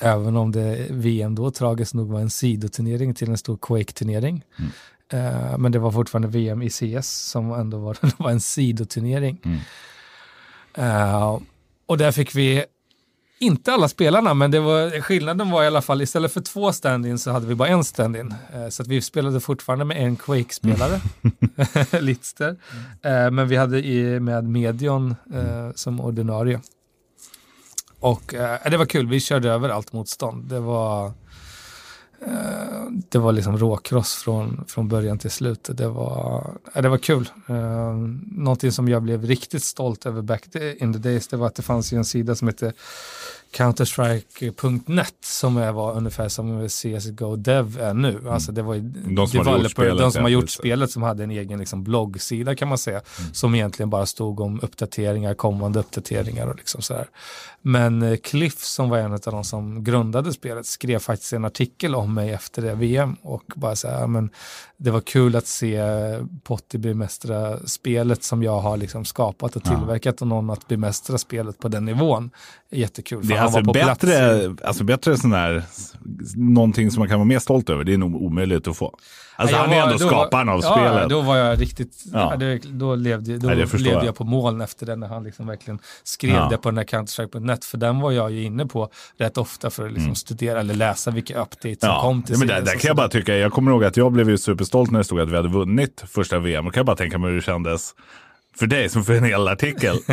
[0.00, 4.44] Även om det VM då tragiskt nog var en sidoturnering till en stor Quake-turnering.
[4.58, 4.70] Mm.
[5.14, 9.40] Uh, men det var fortfarande VM i CS som ändå var, var en sidoturnering.
[9.44, 9.58] Mm.
[10.78, 11.40] Uh,
[11.86, 12.64] och där fick vi
[13.40, 17.18] inte alla spelarna, men det var, skillnaden var i alla fall istället för två stand-in
[17.18, 18.34] så hade vi bara en stand-in.
[18.56, 21.86] Uh, så att vi spelade fortfarande med en Quake-spelare, mm.
[22.04, 22.56] Litster.
[23.30, 25.14] men vi hade i, med Medion
[25.74, 26.60] som ordinarie.
[28.00, 30.44] Och eh, det var kul, vi körde över allt motstånd.
[30.44, 31.06] Det var,
[32.26, 35.68] eh, det var liksom råkross från, från början till slut.
[35.72, 37.30] Det var, eh, det var kul.
[37.48, 37.94] Eh,
[38.26, 40.46] någonting som jag blev riktigt stolt över back
[40.78, 42.72] in the days, det var att det fanns ju en sida som hette
[43.50, 48.10] Counterstrike.net som var ungefär som CSGO Dev är nu.
[48.10, 48.28] Mm.
[48.28, 48.76] Alltså det var
[49.14, 52.68] de som spelet, de som, har gjort spelet som hade en egen liksom bloggsida kan
[52.68, 53.00] man säga.
[53.20, 53.34] Mm.
[53.34, 57.08] Som egentligen bara stod om uppdateringar, kommande uppdateringar och liksom sådär.
[57.62, 61.94] Men eh, Cliff som var en av de som grundade spelet skrev faktiskt en artikel
[61.94, 64.30] om mig efter det VM och bara så här, men
[64.76, 65.82] det var kul att se
[66.42, 71.58] Potti bemästra spelet som jag har liksom skapat och tillverkat och någon att bemästra spelet
[71.58, 72.30] på den nivån.
[72.70, 73.28] Jättekul.
[73.28, 75.62] Det är alltså bättre, alltså bättre sån här,
[76.36, 78.98] någonting som man kan vara mer stolt över, det är nog omöjligt att få.
[79.40, 81.08] Alltså ja, han är ändå skaparen av ja, spelet.
[81.08, 82.36] då var jag riktigt, ja.
[82.64, 84.04] då levde, då Nej, levde jag.
[84.04, 86.48] jag på moln efter det när han liksom verkligen skrev ja.
[86.50, 87.64] det på den här Counter-Strike.net.
[87.64, 90.14] För den var jag ju inne på rätt ofta för att liksom mm.
[90.14, 93.08] studera eller läsa vilka updates som kom till ja, men där, där kan jag bara
[93.08, 95.48] tycka, jag kommer ihåg att jag blev ju superstolt när det stod att vi hade
[95.48, 96.66] vunnit första VM.
[96.66, 97.94] Och kan jag bara tänka mig hur det kändes
[98.58, 99.98] för dig som för en hel artikel.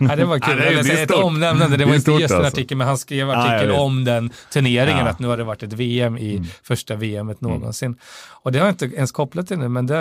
[0.00, 0.62] ja, det var kul.
[0.64, 1.76] Ja, det, det ett omnämnande.
[1.76, 2.52] Det var inte just en alltså.
[2.52, 5.10] artikel, men han skrev artikel ja, om den turneringen, ja.
[5.10, 6.48] att nu har det varit ett VM i mm.
[6.62, 7.52] första VMet mm.
[7.52, 7.86] någonsin.
[7.86, 7.98] Mm.
[8.42, 9.94] Och det har jag inte ens kopplat till nu, men det,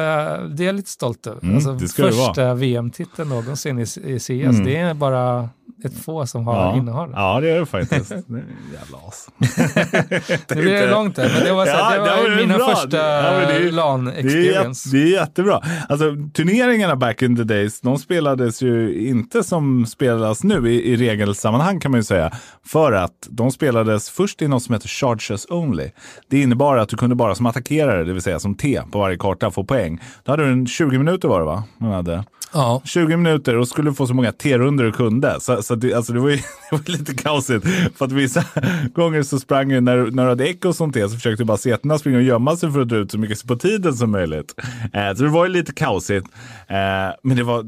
[0.56, 1.44] det är jag lite stolt över.
[1.44, 4.66] Mm, alltså, första VM-titeln någonsin i, i CS, mm.
[4.66, 5.50] det är bara
[5.84, 6.78] ett få som har ja.
[6.78, 8.12] innehar Ja, det är det faktiskt.
[8.12, 9.30] Jävla as.
[10.48, 12.76] det blir långt där, men det var, så, ja, det var, det var mina bra.
[12.76, 12.98] första
[13.72, 14.90] LAN-experience.
[14.92, 15.62] Det, det, är jättebra.
[15.90, 20.96] Alltså, turneringarna back in the days, de spelades ju inte som spelas nu i, i
[20.96, 22.32] regelsammanhang kan man ju säga.
[22.66, 25.90] För att de spelades först i något som heter charges only.
[26.28, 29.18] Det innebar att du kunde bara som attackerare, det vill säga som T på varje
[29.18, 30.00] karta, få poäng.
[30.24, 31.64] Då hade du en 20 minuter var det va?
[31.78, 32.24] Man hade.
[32.54, 32.82] Ja.
[32.86, 35.40] 20 minuter och skulle få så många T-runder du kunde.
[35.40, 36.36] Så, så det, alltså det, var ju,
[36.70, 37.68] det var lite kaosigt.
[37.96, 38.44] För att vissa
[38.94, 41.98] gånger så sprang du, när, när du hade eco som T, så försökte bara seterna
[41.98, 44.54] springa och gömma sig för att dra ut så mycket på tiden som möjligt.
[44.94, 46.28] Eh, så det var ju lite kaosigt.
[46.68, 47.64] Eh, men det var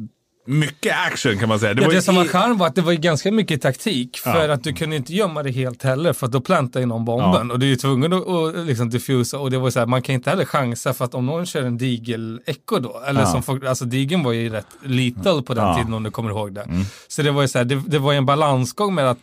[0.49, 1.73] mycket action kan man säga.
[1.73, 4.17] Det, ja, det som var charm var att det var ganska mycket taktik.
[4.17, 4.53] För ja.
[4.53, 7.47] att du kunde inte gömma det helt heller för att då plantade någon bomben.
[7.47, 7.53] Ja.
[7.53, 9.39] Och du är ju tvungen att, att liksom diffusa.
[9.39, 11.63] Och det var så här, man kan inte heller chansa för att om någon kör
[11.63, 13.01] en digel-echo då.
[13.07, 16.29] Eller som folk, alltså digeln var ju rätt lethal på den tiden om du kommer
[16.29, 16.61] ihåg det.
[16.61, 16.85] Mm.
[17.07, 19.19] Så det var ju så här, det, det var en balansgång med att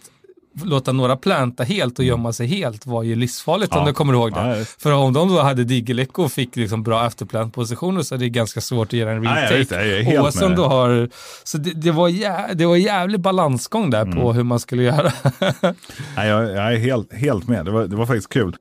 [0.64, 2.08] låta några planta helt och mm.
[2.08, 3.80] gömma sig helt var ju livsfarligt ja.
[3.80, 4.58] om du kommer ihåg det.
[4.58, 8.28] Ja, För om de då hade digelecko och fick liksom bra efterplantpositioner så är det
[8.28, 10.12] ganska svårt att göra en retake.
[10.12, 11.08] Ja, som då har,
[11.44, 14.16] så det, det, var jä, det var jävlig balansgång där mm.
[14.16, 15.12] på hur man skulle göra.
[16.16, 18.56] ja, jag, jag, är helt, helt med, det var, det var faktiskt kul.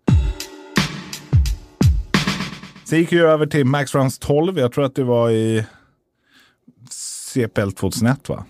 [2.86, 5.66] Sen gick vi över till Max Runs 12, jag tror att det var i
[7.34, 8.46] CPL 2001 va?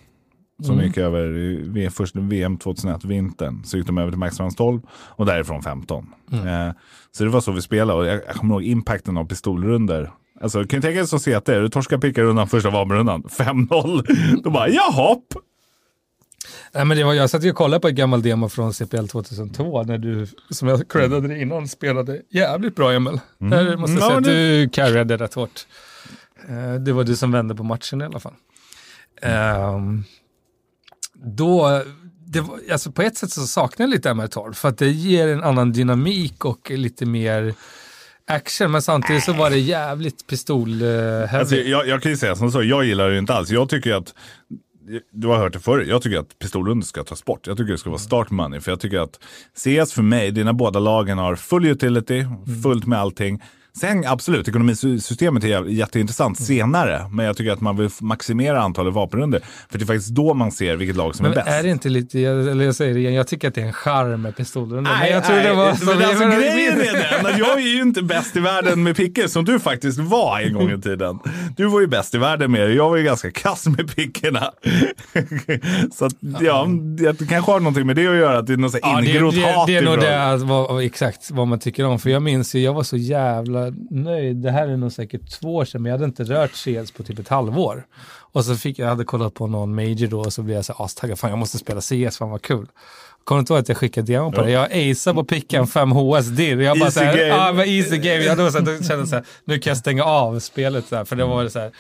[0.64, 0.86] Som mm.
[0.86, 3.64] gick över först VM 2001, vintern.
[3.64, 6.08] Så gick de över till Max 12 och därifrån 15.
[6.32, 6.48] Mm.
[6.48, 6.74] Eh,
[7.12, 10.12] så det var så vi spelade och jag, jag kommer ihåg impacten av pistolrunder.
[10.42, 14.42] Alltså kan du tänka dig som CT, du torskar pickarundan första vapenrundan, 5-0.
[14.44, 15.34] Då bara jahopp!
[16.72, 19.06] Nej, men det var, jag satt ju och kollade på ett gammalt demo från CPL
[19.06, 23.20] 2002 när du, som jag creddade dig innan, spelade jävligt bra Emil.
[23.42, 23.50] Mm.
[23.50, 25.68] Där måste jag säga att du carryade rätt hårt.
[26.50, 28.34] Eh, det var du som vände på matchen i alla fall.
[29.22, 30.04] Um,
[31.24, 31.82] då,
[32.26, 35.28] det var, alltså på ett sätt så saknar jag lite MR12 för att det ger
[35.28, 37.54] en annan dynamik och lite mer
[38.28, 42.36] action, men samtidigt så var det jävligt pistol uh, alltså, jag, jag kan ju säga
[42.36, 43.50] som så, jag gillar det inte alls.
[43.50, 44.14] Jag tycker att
[45.12, 47.48] du har hört det förr, jag tycker att pistolrunder ska tas bort.
[47.48, 48.60] Jag tycker det ska vara start money.
[48.60, 49.20] För jag tycker att
[49.54, 52.26] CS för mig, dina båda lagen har full utility,
[52.64, 53.42] fullt med allting.
[53.80, 56.48] Sen absolut, ekonomisystemet är jätteintressant mm.
[56.48, 57.10] senare.
[57.12, 59.42] Men jag tycker att man vill maximera antalet vapenrunder.
[59.70, 61.48] För det är faktiskt då man ser vilket lag som men är bäst.
[61.48, 63.74] Är det inte lite, eller jag säger det igen, jag tycker att det är en
[63.74, 64.92] charm med pistolrunder.
[64.92, 65.86] Nej, men jag tror nej, det var så.
[65.86, 69.28] Men alltså, grejen är den att jag är ju inte bäst i världen med pickor
[69.28, 71.20] som du faktiskt var en gång i tiden.
[71.58, 72.74] Du var ju bäst i världen med det.
[72.74, 74.52] Jag var ju ganska kass med pickorna.
[75.94, 78.38] så att, ja, det kanske har någonting med det att göra.
[78.38, 79.68] Att det är något ja, ingrott hat.
[79.68, 82.00] Det är nog det, vad, exakt vad man tycker om.
[82.00, 84.38] För jag minns ju, jag var så jävla nöjd.
[84.38, 87.04] Det här är nog säkert två år sedan, men jag hade inte rört CS på
[87.04, 87.86] typ ett halvår.
[88.36, 90.74] Och så fick jag, hade kollat på någon major då och så blev jag så
[90.74, 92.68] astaggad, fan jag måste spela CS, fan vad kul.
[93.26, 94.52] Kommer du inte ihåg att jag skickade DM på det?
[94.52, 96.62] Jag aceade på pickan 5 HS dirr.
[96.62, 98.24] Jag bara såhär, ja men easy game.
[98.24, 100.88] Jag då, så här, då kände såhär, nu kan jag stänga av spelet.
[100.88, 101.72] Så här, för det var så här,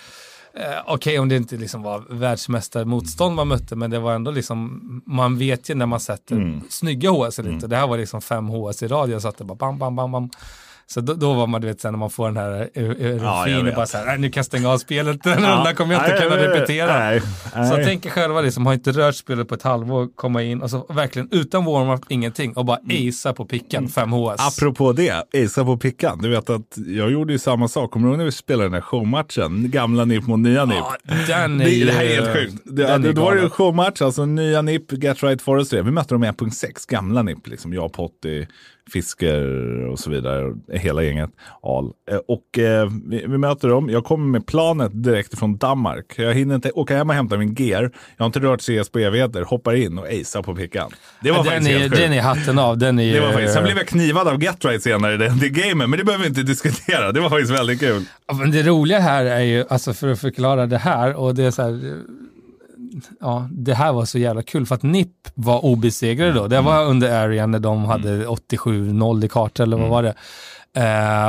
[0.54, 4.32] eh, Okej okay, om det inte liksom var världsmästarmotstånd man mötte, men det var ändå
[4.32, 6.62] liksom, man vet ju när man sätter mm.
[6.69, 7.65] snygga HS eller inte.
[7.65, 7.69] Mm.
[7.69, 10.30] Det här var liksom 5 HS i rad, jag satte bara bam, bam, bam, bam.
[10.88, 13.69] Så då, då, var man, du vet, sen när man får den här eurofin ja,
[13.69, 15.56] och bara så här, nu kan jag stänga av spelet, den ja.
[15.56, 17.00] rundan kommer jag inte kunna repetera.
[17.00, 17.21] Nej,
[17.56, 17.69] nej.
[17.69, 20.69] Så tänk er själva, liksom, har inte rört spelet på ett halvår, komma in och
[20.69, 23.10] så verkligen utan warm-up, ingenting och bara mm.
[23.10, 24.60] acea på pickan, 5 HS.
[24.60, 26.19] Apropå det, acea på pickan.
[26.21, 28.74] Du vet att jag gjorde ju samma sak, kommer du ihåg när vi spelade den
[28.74, 29.71] här showmatchen?
[29.71, 30.78] Gamla NIP mot nya NIP.
[30.78, 32.62] Ja, den är ju, det, här är helt sjukt.
[32.65, 35.74] Det, det, då var det en showmatch, alltså nya NIP, Get Right Forest.
[35.74, 38.48] Vi mötte dem i 1.6, gamla NIP, liksom jag, Potti,
[38.91, 40.54] Fisker och så vidare.
[40.71, 41.30] Hela gänget.
[41.62, 41.91] Al.
[42.12, 43.89] Eh, och eh, vi, vi, möter dem.
[43.89, 46.13] Jag kommer med planet direkt från Danmark.
[46.17, 47.82] Jag hinner inte åka hem och hämta min gear.
[48.17, 49.41] Jag har inte rört CS på evigheter.
[49.41, 50.91] Hoppar in och acear på pickan.
[51.21, 51.95] Det var ja, faktiskt är, helt.
[51.95, 52.78] Den är hatten av.
[52.78, 55.50] Den är, det var faktiskt, sen blev jag knivad av Getright senare i det, det
[55.50, 57.12] gamet, men det behöver vi inte diskutera.
[57.12, 58.06] Det var faktiskt väldigt kul.
[58.28, 61.43] Ja, men det roliga här är ju, alltså för att förklara det här, och det
[61.43, 62.02] är så här,
[63.19, 66.47] ja, det här var så jävla kul för att NIP var obesegrade då.
[66.47, 69.93] Det var under Area när de hade 87-0 i kartor eller vad mm.
[69.93, 70.15] var det.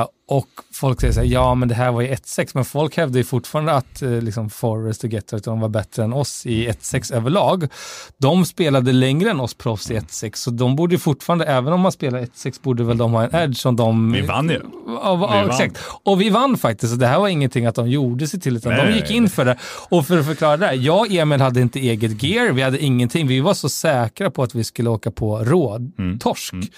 [0.00, 2.96] Uh, och folk säger så här, ja men det här var ju 1-6, men folk
[2.96, 6.68] hävdar ju fortfarande att eh, liksom Forrest och Getter de var bättre än oss i
[6.68, 7.68] 1-6 överlag.
[8.18, 11.92] De spelade längre än oss proffs i 1-6, så de borde fortfarande, även om man
[11.92, 14.12] spelar 1-6, borde väl de ha en edge som de...
[14.12, 14.60] Vi vann ju.
[14.86, 15.78] Ja, ja, exakt.
[16.02, 18.72] Och vi vann faktiskt, så det här var ingenting att de gjorde sig till, utan
[18.72, 19.56] nej, de gick in för det.
[19.88, 22.78] Och för att förklara det, här, jag och Emil hade inte eget gear, vi hade
[22.78, 23.26] ingenting.
[23.26, 26.18] Vi var så säkra på att vi skulle åka på råd, mm.
[26.18, 26.52] torsk.
[26.52, 26.68] Mm.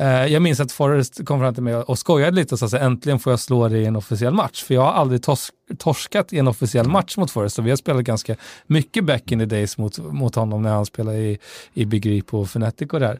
[0.00, 2.76] Uh, jag minns att Forrest kom fram till mig och skojade lite och sa så
[2.92, 4.62] äntligen får jag slå det i en officiell match.
[4.62, 7.76] För jag har aldrig tors torskat i en officiell match mot Forrest och vi har
[7.76, 11.38] spelat ganska mycket back in the days mot, mot honom när han spelade i,
[11.74, 13.18] i Big Reap och Fnatic och där.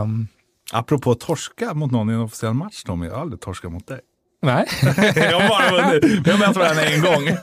[0.00, 0.28] Um,
[0.72, 4.00] Apropå torska mot någon i en officiell match, Tommy, jag har aldrig torskat mot dig.
[4.42, 4.66] Nej.
[5.14, 6.26] jag har bara vunnit.
[6.26, 7.24] Jag har mött varandra en gång.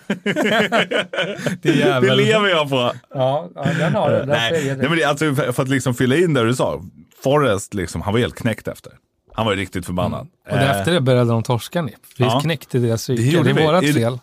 [1.61, 2.91] det, det lever jag på.
[3.13, 4.25] Ja, ja den har du.
[4.25, 6.81] Nej, Nej, men det, alltså, för att liksom fylla in det du sa.
[7.23, 8.93] Forrest, liksom, han var helt knäckt efter.
[9.41, 10.27] Han var riktigt förbannad.
[10.49, 10.63] Mm.
[10.63, 11.95] Och efter det började de torska NIP.
[12.17, 12.39] Vi ja.
[12.39, 13.43] knäckte deras psyke.
[13.43, 14.19] Det, är vårat fel.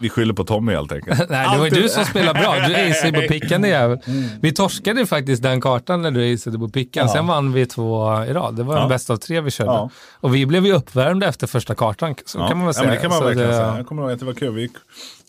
[0.00, 1.18] Vi skyller på Tommy helt enkelt.
[1.30, 2.54] Nej, det var ju du som spelade bra.
[2.68, 3.98] Du aceade på pickan jävel.
[4.06, 4.28] Mm.
[4.40, 7.06] Vi torskade faktiskt den kartan när du aceade på pickan.
[7.06, 7.12] Ja.
[7.12, 8.56] Sen vann vi två i rad.
[8.56, 8.80] Det var ja.
[8.80, 9.70] den bästa av tre vi körde.
[9.70, 9.90] Ja.
[10.20, 12.88] Och vi blev ju uppvärmda efter första kartan, så kan man väl säga.
[12.88, 13.54] Ja, det kan man verkligen det...
[13.54, 13.76] säga.
[13.76, 14.54] Jag kommer ihåg att det var kul.
[14.54, 14.72] Vi gick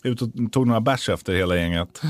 [0.02, 2.02] ut och tog några bärs efter hela gänget.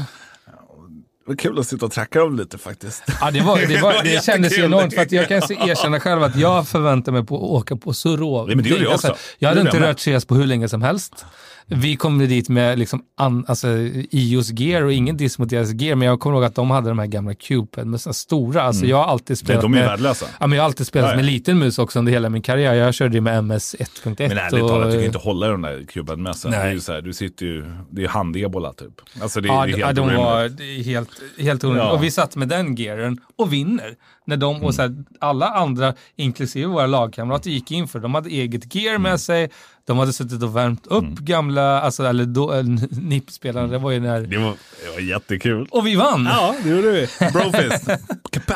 [1.27, 3.03] Det var kul att sitta och tracka dem lite faktiskt.
[3.21, 4.95] Ja, det, var, det, var, det, det kändes enormt.
[4.95, 8.17] För att jag kan erkänna själv att jag förväntar mig på att åka på så
[8.17, 8.47] rå.
[8.47, 9.17] Nej, men det gjorde jag också.
[9.39, 11.27] Jag hade inte rört CS på hur länge som helst
[11.67, 13.69] vi kom dit med liksom an, alltså,
[14.11, 16.89] IOS gear och ingen diss mot deras gear, men jag kommer ihåg att de hade
[16.89, 18.63] de här gamla Cupid med sådana stora.
[18.63, 18.91] Alltså, mm.
[18.91, 20.27] Jag har alltid spelat de är med, värdelösa.
[20.41, 22.75] Ja, men jag har alltid spelat ja, med liten mus också under hela min karriär.
[22.75, 24.29] Jag körde ju med MS 1.1.
[24.29, 24.69] Men ärligt och...
[24.69, 26.51] talat, du kan inte hålla de där Cupid-mössen.
[26.51, 29.01] Det är ju så här, du sitter ju, det är handebola typ.
[29.23, 31.85] Alltså det, ja, det är helt de var helt, helt orimligt.
[31.85, 31.93] Ja.
[31.93, 33.97] Och vi satt med den gearen och vinner.
[34.27, 38.31] När de, och så här, alla andra, inklusive våra lagkamrater, gick in för De hade
[38.31, 39.19] eget gear med mm.
[39.19, 39.51] sig,
[39.87, 41.17] de hade suttit och värmt upp mm.
[41.21, 43.67] gamla, alltså, eller då, NIP-spelare.
[43.67, 44.21] Det var ju när...
[44.21, 45.69] Det var, det var jättekul.
[45.71, 46.25] Och vi vann!
[46.25, 47.09] Ja, det gjorde vi.
[47.33, 47.91] Brofist.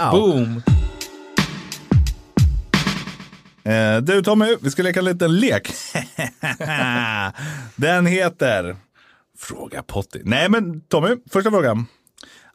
[0.12, 0.62] Boom!
[3.68, 5.66] Eh, du Tommy, vi ska leka en liten lek.
[7.76, 8.76] Den heter
[9.38, 10.20] Fråga Potti.
[10.24, 11.86] Nej men Tommy, första frågan.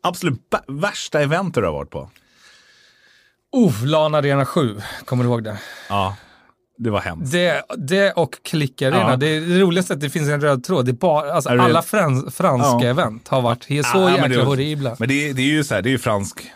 [0.02, 2.10] Absolut värsta eventet du har varit på?
[3.58, 5.58] Uh, LAN Arena 7, kommer du ihåg det?
[5.90, 6.16] Ja.
[6.78, 7.32] Det var hemskt.
[7.32, 9.12] Det, det och klickarena.
[9.12, 9.16] Ja.
[9.16, 10.86] Det, är det roligaste är att det finns en röd tråd.
[10.86, 12.90] Det är bara, alltså, alla frans, franska ja.
[12.90, 14.96] event har varit så ja, jäkla det, horribla.
[15.00, 16.52] Men det, det är ju så här, det är ju fransk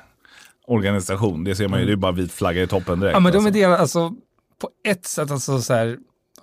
[0.67, 1.43] organisation.
[1.43, 3.13] Det ser man ju, det är bara vit flagga i toppen direkt.
[3.13, 3.51] Ja, men alltså.
[3.51, 4.13] de är delar, alltså
[4.62, 5.97] på ett sätt, alltså så här,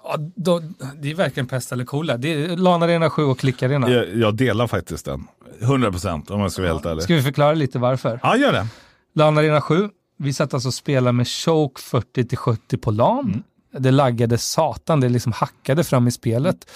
[0.04, 0.62] Ja, då,
[1.02, 2.16] det är verkligen pest eller kolera.
[2.16, 3.90] Det är LAN Arena 7 och Klick Arena.
[3.90, 5.26] Jag, jag delar faktiskt den.
[5.60, 7.02] 100 procent om jag ska vara helt ärlig.
[7.02, 8.20] Ska vi förklara lite varför?
[8.22, 8.66] Ja, gör det.
[9.14, 13.24] LAN Arena 7, vi satt alltså och spelade med choke 40-70 på LAN.
[13.24, 13.42] Mm.
[13.78, 16.70] Det laggade satan, det liksom hackade fram i spelet.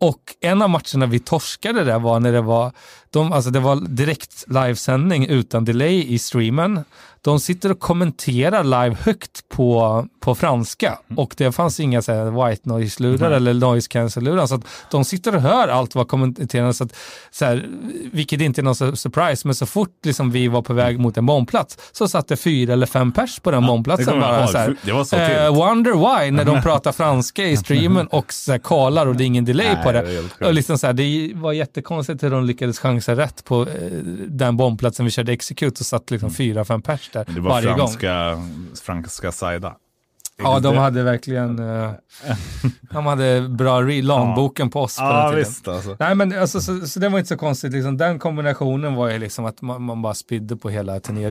[0.00, 2.72] Och en av matcherna vi torskade där var när det var,
[3.14, 6.84] de, alltså det var direkt livesändning utan delay i streamen.
[7.20, 12.48] De sitter och kommenterar live högt på, på franska och det fanns inga så här,
[12.48, 14.46] white noise-lurar eller noise cancel-lurar.
[14.46, 16.96] Så de sitter och hör allt vad kommenterarna, så att,
[17.30, 17.66] så här,
[18.12, 21.16] vilket inte är någon su- surprise, men så fort liksom vi var på väg mot
[21.16, 24.20] en bombplats så satt det fyra eller fem pers på den det bombplatsen.
[24.20, 25.92] Bara, så här, Det var så eh, wonder
[26.24, 29.44] why när de pratar franska i streamen och så här, kalar och det är ingen
[29.44, 30.46] delay Nej, på det det.
[30.46, 33.90] och liksom så här, det var jättekonstigt hur de lyckades chansa rätt på eh,
[34.28, 37.68] den bombplatsen vi körde execute och satt liksom fyra, fem pers där Det var varje
[37.68, 37.76] gång.
[37.76, 38.42] franska,
[38.84, 39.76] franska Saida.
[40.36, 41.90] Ja, de hade verkligen eh,
[42.92, 45.38] de hade bra LAN-boken på oss på Ja, den tiden.
[45.48, 45.96] visst alltså.
[46.00, 47.72] Nej, men alltså, så, så det var inte så konstigt.
[47.72, 51.30] Liksom, den kombinationen var ju liksom att man, man bara spydde på hela turneringen.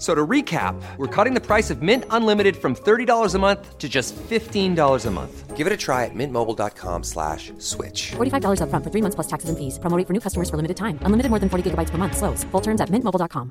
[0.00, 3.78] F- So to recap, we're cutting the price of Mint Unlimited from $30 a month
[3.78, 5.56] to just $15 a month.
[5.58, 8.12] Give it a try at mintmobile.com slash switch.
[8.16, 9.78] $45 upfront for three months plus taxes and fees.
[9.78, 10.98] Promo rate for new customers for limited time.
[11.04, 12.16] Unlimited more than 40 gigabytes per month.
[12.16, 12.44] Slows.
[12.52, 13.50] Full terms at mintmobile.com.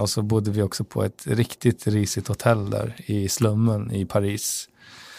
[0.00, 4.68] Och så bodde vi också på ett riktigt risigt hotell där i slummen i Paris.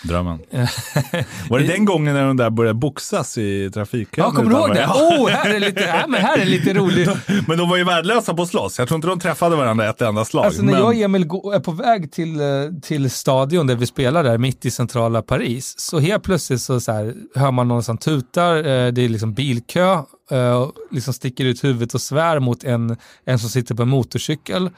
[0.03, 0.39] Drömmen.
[1.49, 4.23] Var det den gången när de där började boxas i trafikkön?
[4.25, 4.85] Ja, kommer du ihåg det?
[4.85, 7.09] Oh, här är lite, men här är lite roligt.
[7.47, 8.79] Men de var ju värdelösa på slåss.
[8.79, 10.45] Jag tror inte de träffade varandra ett enda slag.
[10.45, 10.81] Alltså när men...
[10.81, 12.45] jag och Emil är på väg till, eh,
[12.81, 16.91] till stadion där vi spelar där mitt i centrala Paris, så helt plötsligt så, så
[16.91, 21.63] här, hör man någon som tutar, eh, det är liksom bilkö, Eh, liksom sticker ut
[21.63, 24.69] huvudet och svär mot en, en som sitter på en motorcykel.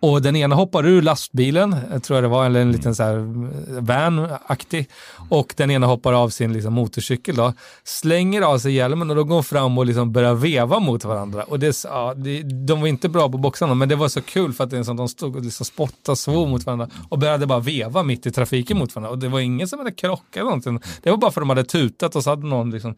[0.00, 3.02] Och den ena hoppar ur lastbilen, jag tror jag det var, eller en liten så
[3.02, 4.88] här eh, van-aktig.
[5.28, 7.52] Och den ena hoppar av sin liksom, motorcykel då,
[7.84, 11.42] slänger av sig hjälmen och de går fram och liksom börjar veva mot varandra.
[11.42, 14.52] Och det, ja, det, de var inte bra på boxarna, men det var så kul
[14.52, 17.18] för att det är som de stod och liksom spottade och svor mot varandra och
[17.18, 19.10] började bara veva mitt i trafiken mot varandra.
[19.10, 20.80] Och det var ingen som hade krockat eller någonting.
[21.02, 22.94] Det var bara för att de hade tutat och så hade någon liksom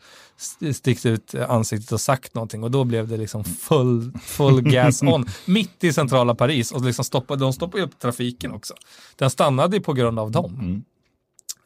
[0.72, 5.26] stickt ut ansiktet och sagt någonting och då blev det liksom full, full gas on.
[5.44, 8.74] mitt i centrala Paris och liksom stoppade, de stoppade upp trafiken också.
[9.16, 10.84] Den stannade ju på grund av dem.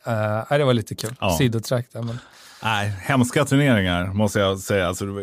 [0.06, 1.16] Eh, nej, det var lite kul.
[1.20, 1.36] Ja.
[1.38, 2.02] Sidotrack där.
[2.02, 2.18] Men...
[2.62, 4.88] Nej, hemska turneringar måste jag säga.
[4.88, 5.22] Alltså, det var,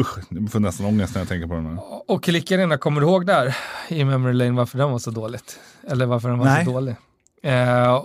[0.00, 1.80] usch, jag får nästan ångest när jag tänker på dem.
[2.08, 3.56] Och Klickarena, kommer du ihåg där
[3.88, 5.60] i Memory Lane varför den var så dåligt?
[5.88, 6.64] Eller varför den var Nej.
[6.64, 6.94] så dålig?
[7.42, 8.02] Eh,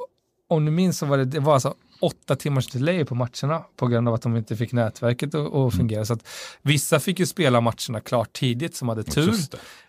[0.48, 3.88] om du minns så var det, det var alltså åtta timmars delay på matcherna på
[3.88, 6.06] grund av att de inte fick nätverket att, att fungera.
[6.06, 6.28] Så att
[6.62, 9.36] vissa fick ju spela matcherna klart tidigt som hade tur.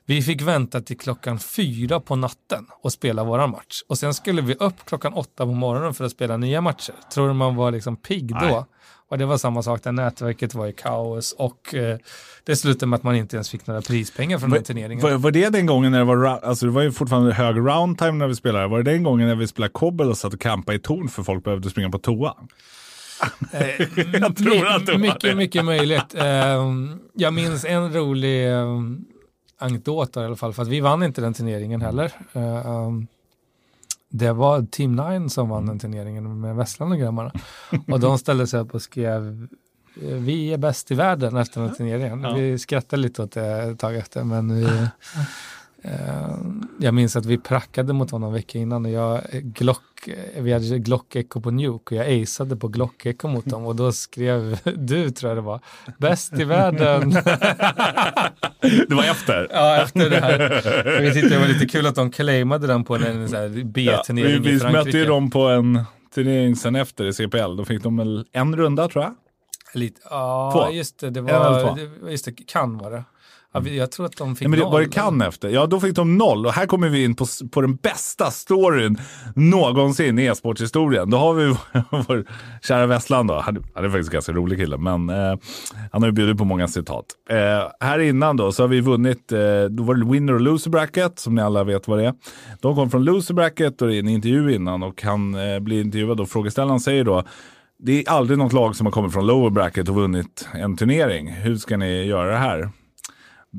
[0.04, 3.82] Vi fick vänta till klockan fyra på natten och spela våran match.
[3.88, 6.94] Och sen skulle vi upp klockan åtta på morgonen för att spela nya matcher.
[7.12, 8.64] Tror du man var liksom pigg Nej.
[9.08, 11.98] Och det var samma sak där nätverket var i kaos och eh,
[12.44, 15.02] det slutade med att man inte ens fick några prispengar från den turneringen.
[15.02, 18.12] Var, var det den gången när det var, alltså det var ju fortfarande hög roundtime
[18.12, 18.66] när vi spelade.
[18.68, 21.22] Var det den gången när vi spelade kobbel och satt och campade i torn för
[21.22, 22.34] folk behövde springa på toa?
[24.12, 25.34] jag tror att det var mycket, det.
[25.34, 26.14] mycket möjligt.
[26.14, 29.04] Ehm, jag minns en rolig um,
[29.58, 32.12] anekdot i alla fall, för att vi vann inte den turneringen heller.
[32.32, 33.06] Ehm,
[34.08, 37.32] det var Team 9 som vann den turneringen med Vesslan och grabbarna.
[37.88, 39.48] Och de ställde sig upp och skrev
[40.02, 42.34] eh, vi är bäst i världen efter den turneringen.
[42.34, 44.64] Vi skrattade lite åt det ett tag efter, men vi,
[45.82, 46.36] eh,
[46.78, 50.52] jag minns att vi prackade mot honom veckan innan och jag eh, Glock, eh, vi
[50.52, 55.10] hade Glock-echo på Nuke och jag aceade på Glock-echo mot dem och då skrev du,
[55.10, 55.60] tror jag det var,
[55.98, 57.10] bäst i världen.
[58.88, 59.48] Det var efter.
[59.52, 60.40] ja, efter det här.
[61.02, 64.42] Jag tyckte det var lite kul att de claimade den på en här Ja, B-turnering
[64.42, 64.84] vi i vi Frankrike.
[64.84, 65.84] mötte ju dem på en
[66.14, 67.56] turnering sen efter i CPL.
[67.56, 69.14] Då fick de väl en runda tror jag.
[69.74, 70.74] Lite, ja, Två.
[70.74, 71.10] just det.
[71.10, 71.78] Det var,
[72.10, 73.04] just det, kan var det.
[73.64, 75.48] Jag tror att de fick Nej, men det, var det kan efter?
[75.48, 76.46] Ja, då fick de noll.
[76.46, 78.98] Och här kommer vi in på, på den bästa storyn
[79.34, 81.10] någonsin i e-sporthistorien.
[81.10, 81.46] Då har vi
[81.90, 82.24] vår
[82.62, 83.34] kära Westland då.
[83.34, 85.38] Han, han är faktiskt en ganska rolig kille, men eh,
[85.92, 87.04] han har ju bjudit på många citat.
[87.30, 87.36] Eh,
[87.80, 89.38] här innan då så har vi vunnit, eh,
[89.70, 92.14] då var det winner och loser bracket, som ni alla vet vad det är.
[92.60, 95.80] De kom från loser bracket och det är en intervju innan och han eh, blir
[95.80, 97.24] intervjuad och frågeställaren säger då
[97.78, 101.28] det är aldrig något lag som har kommit från lower bracket och vunnit en turnering.
[101.28, 102.70] Hur ska ni göra det här?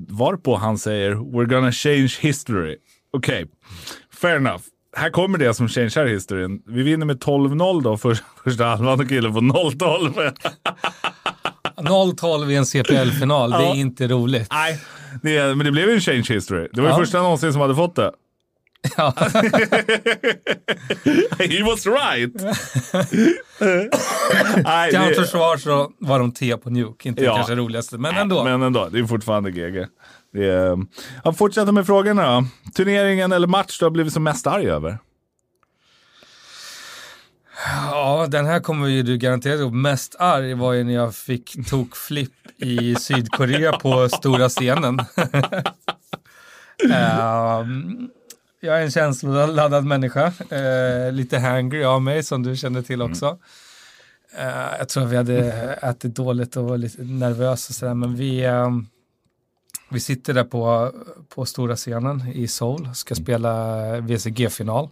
[0.10, 2.78] Varpå han säger “We're gonna change history”
[3.14, 3.46] Okej,
[4.22, 4.62] fair enough.
[4.98, 6.60] Här kommer det som changear historien.
[6.66, 10.34] Vi vinner med 12-0 då för, första halvan och killen på 0-12.
[11.78, 13.76] 0-12 i en CPL-final, det är Ja.
[13.76, 14.48] inte roligt.
[14.52, 14.80] Nej,
[15.24, 16.68] det, men det blev ju en change history.
[16.74, 16.98] Det var ju Ja.
[17.00, 18.12] första någonsin som hade fått det.
[18.98, 19.14] Ja.
[21.40, 22.34] He was right!
[24.64, 27.36] Nej, Till hans det- försvar så var de T på Nuke, inte Ja.
[27.36, 28.44] kanske roligaste, men ändå.
[28.44, 29.86] Men ändå, det är fortfarande GG.
[30.34, 30.78] Det är,
[31.24, 32.46] ja, fortsätta med frågorna då.
[32.76, 34.98] Turneringen eller match du har blivit som mest arg över?
[37.92, 39.74] Ja, den här kommer ju du garanterat ihåg.
[39.74, 45.00] Mest arg var ju när jag fick tokflipp i Sydkorea på stora scenen.
[46.94, 48.10] Ehm,
[48.60, 50.34] jag är en känsloladdad människa.
[50.50, 53.38] Eh, lite hangry av mig som du känner till också.
[54.38, 55.44] Eh, jag tror att vi hade
[55.82, 57.94] ätit dåligt och var lite nervös och sådär.
[57.94, 58.88] Men vi, ehm,
[59.90, 60.92] vi sitter där på,
[61.30, 62.90] på stora scenen i Seoul.
[62.94, 64.90] Ska spela VCG-final.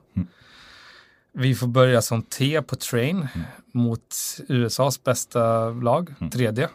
[1.33, 3.27] Vi får börja som T på Train
[3.71, 4.15] mot
[4.47, 6.67] USAs bästa lag, 3D.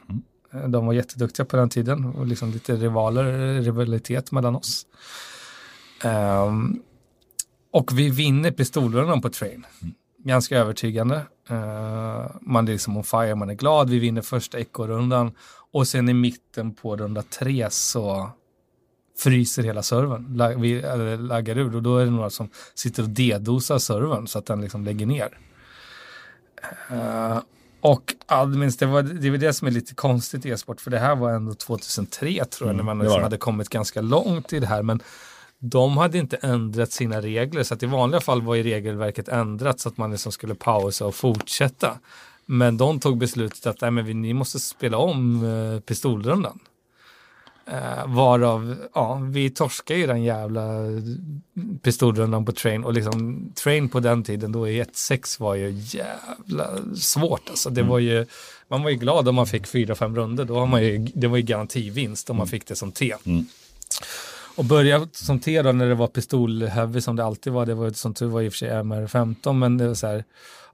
[0.66, 4.87] De var jätteduktiga på den tiden och liksom lite rivaler, rivalitet mellan oss.
[6.05, 6.83] Ehm,
[7.73, 9.67] och vi vinner pistolrundan på Train.
[10.19, 11.17] Ganska övertygande.
[11.51, 13.91] Uh, man är liksom on fire, man är glad.
[13.91, 15.33] Vi vinner första ekorrundan
[15.73, 18.31] och sen i mitten på runda tre så
[19.19, 23.03] fryser hela servern, la, vi, eller laggar ur och då är det några som sitter
[23.03, 25.39] och dedosar servern så att den liksom lägger ner.
[26.91, 27.39] Eh,
[27.81, 30.99] och admins, det, var, det väl det som är lite konstigt i e-sport, för det
[30.99, 34.61] här var ändå 2003 tror jag, när man var liksom hade kommit ganska långt i
[34.61, 35.03] det här, men
[35.61, 39.81] de hade inte ändrat sina regler, så att i vanliga fall var ju regelverket ändrat
[39.81, 41.99] så att man liksom skulle pausa och fortsätta.
[42.46, 46.59] Men de tog beslutet att nej, men vi, ni måste spela om eh, pistolrundan.
[47.66, 50.68] Eh, varav, ja, vi torskar ju den jävla
[51.83, 56.94] pistolrundan på Train och liksom Train på den tiden då i 1-6 var ju jävla
[56.96, 57.70] svårt alltså.
[57.70, 58.27] Det var ju,
[58.68, 61.37] man var ju glad om man fick 4-5 runder, då har man ju, det var
[61.37, 63.14] ju garantivinst om man fick det som T.
[64.57, 67.85] Och börja som T då när det var pistolheavy som det alltid var, det var
[67.85, 70.25] ju som tur var i och för sig MR15, men det var så här,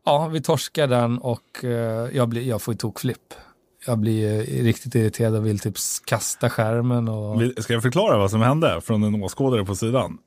[0.05, 3.35] ja vi torskar den och eh, jag, blir, jag får ju tokflipp.
[3.87, 7.43] Jag blir eh, riktigt irriterad och vill typ kasta skärmen och...
[7.59, 10.19] Ska jag förklara vad som hände från en åskådare på sidan?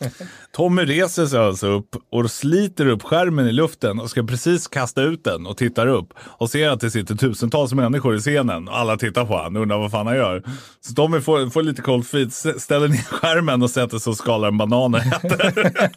[0.52, 5.02] Tommy reser sig alltså upp och sliter upp skärmen i luften och ska precis kasta
[5.02, 8.78] ut den och tittar upp och ser att det sitter tusentals människor i scenen och
[8.78, 10.42] alla tittar på honom och undrar vad fan han gör.
[10.80, 14.48] Så Tommy får, får lite cold feet, ställer ner skärmen och sätter sig och skalar
[14.48, 15.72] en banan och äter.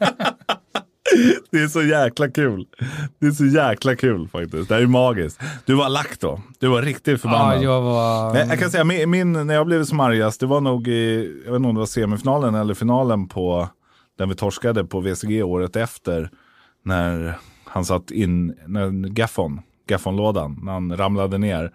[1.51, 2.65] Det är så jäkla kul.
[3.19, 4.69] Det är så jäkla kul faktiskt.
[4.69, 5.39] Det här är magiskt.
[5.65, 6.41] Du var lack då.
[6.59, 7.63] Du var riktigt Ja, förbannad.
[7.63, 8.33] jag var...
[8.33, 11.31] Nej, jag kan säga, min, min, när jag blev som argast, det var nog i,
[11.45, 13.69] jag vet inte om det var semifinalen eller finalen på
[14.17, 16.29] den vi torskade på VCG året efter.
[16.83, 21.71] När han satt in, när Gaffon, Gaffon-lådan, när han ramlade ner.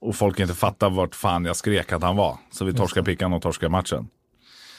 [0.00, 2.38] Och folk inte fattade vart fan jag skrek att han var.
[2.50, 4.08] Så vi torskade pickan och torskade matchen.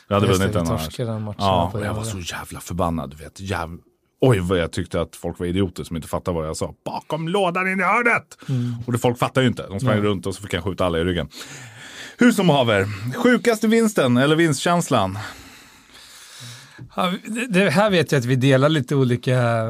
[0.08, 0.66] Vi hade Just vunnit den
[1.06, 3.10] den matchen Ja, och jag var så jävla förbannad.
[3.10, 3.40] Du vet.
[3.40, 3.78] Jäv...
[4.22, 6.74] Oj, vad jag tyckte att folk var idioter som inte fattade vad jag sa.
[6.86, 8.38] Bakom lådan in i hörnet!
[8.50, 8.74] Mm.
[8.86, 9.68] Och det, folk fattade ju inte.
[9.68, 11.30] De sprang runt och så fick han skjuta alla i ryggen.
[12.18, 15.18] Hur som haver, sjukaste vinsten eller vinstkänslan?
[17.50, 19.64] Det, här vet jag att vi delar lite olika,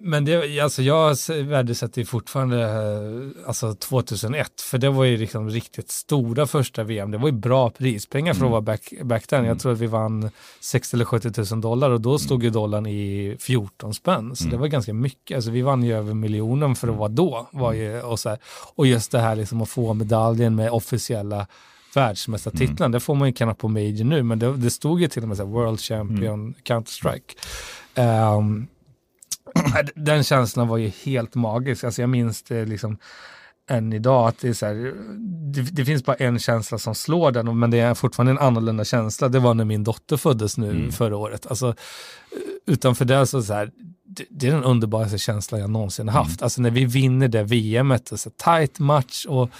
[0.00, 5.90] men det, alltså jag värdesätter fortfarande eh, alltså 2001, för det var ju liksom riktigt
[5.90, 7.10] stora första VM.
[7.10, 9.44] Det var ju bra prispengar för att vara back, back then.
[9.44, 12.86] Jag tror att vi vann 60 eller 70 000 dollar och då stod ju dollarn
[12.86, 14.36] i 14 spänn.
[14.36, 15.34] Så det var ganska mycket.
[15.34, 17.48] Alltså vi vann ju över miljonen för att vara då.
[17.52, 18.38] Var ju, och, så här,
[18.74, 21.46] och just det här liksom att få medaljen med officiella
[21.94, 25.22] världsmästartitlarna, det får man ju knappt på Major nu, men det, det stod ju till
[25.22, 27.36] och med så här, World Champion Counter-Strike.
[27.94, 28.66] Ehm,
[29.94, 31.84] den känslan var ju helt magisk.
[31.84, 32.98] Alltså jag minns det liksom
[33.70, 34.94] än idag att det är så här,
[35.52, 38.84] det, det finns bara en känsla som slår den, men det är fortfarande en annorlunda
[38.84, 39.28] känsla.
[39.28, 41.46] Det var när min dotter föddes nu förra året.
[41.46, 41.74] Alltså,
[42.66, 43.70] utanför det så, så här,
[44.04, 46.42] det, det är den underbaraste känslan jag någonsin haft.
[46.42, 49.50] Alltså när vi vinner det VMet, och så tight match och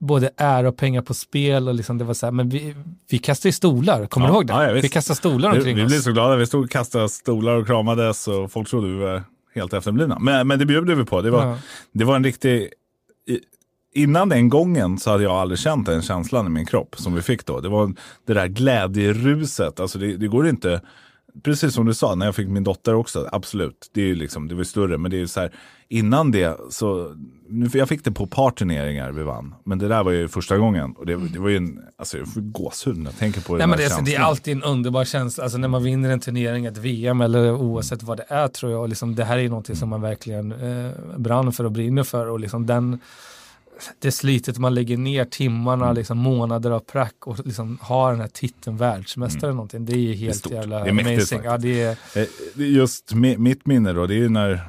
[0.00, 2.74] både ära och pengar på spel och liksom det var så här, men vi,
[3.10, 4.52] vi kastade stolar, kommer Ja, du ihåg det?
[4.52, 5.88] ja, vi kastade stolar Vi, omkring vi oss.
[5.88, 6.36] blev så glada.
[6.36, 9.22] Vi stod och kastade stolar och kramades och folk trodde vi var
[9.54, 10.18] helt efterblivna.
[10.18, 11.22] Men, men det bjuder vi på.
[11.22, 11.58] Det var, Ja.
[11.92, 12.68] det var en riktig...
[13.94, 17.22] Innan den gången så hade jag aldrig känt den känslan i min kropp som vi
[17.22, 17.60] fick då.
[17.60, 17.94] Det var
[18.26, 19.80] det där glädjeruset.
[19.80, 20.80] Alltså det, det går inte...
[21.42, 23.90] precis som du sa, när jag fick min dotter också, absolut.
[23.94, 25.52] Det är ju liksom, det var större, men det är ju så här,
[25.88, 27.14] innan det så,
[27.48, 30.28] nu, jag fick det på ett par turneringar vi vann, men det där var ju
[30.28, 30.92] första gången.
[30.96, 33.66] Och det, det var ju en, alltså jag får gåshud när jag tänker på Nej,
[33.66, 36.66] men det, alltså, det är alltid en underbar känsla, alltså när man vinner en turnering,
[36.66, 39.48] ett VM eller oavsett vad det är tror jag, och liksom, det här är ju
[39.48, 42.98] någonting som man verkligen eh, brann för och brinner för och liksom den
[43.98, 45.96] det slitet man lägger ner, timmarna, Mm.
[45.96, 50.14] liksom månader av prack och liksom ha den här titeln världsmästare eller någonting, det är
[50.14, 50.52] helt stort.
[50.52, 51.40] jävla Det är mäktigt amazing.
[51.44, 54.60] Ja, det är, Eh, det är Just mi- mitt minne då, det är ju när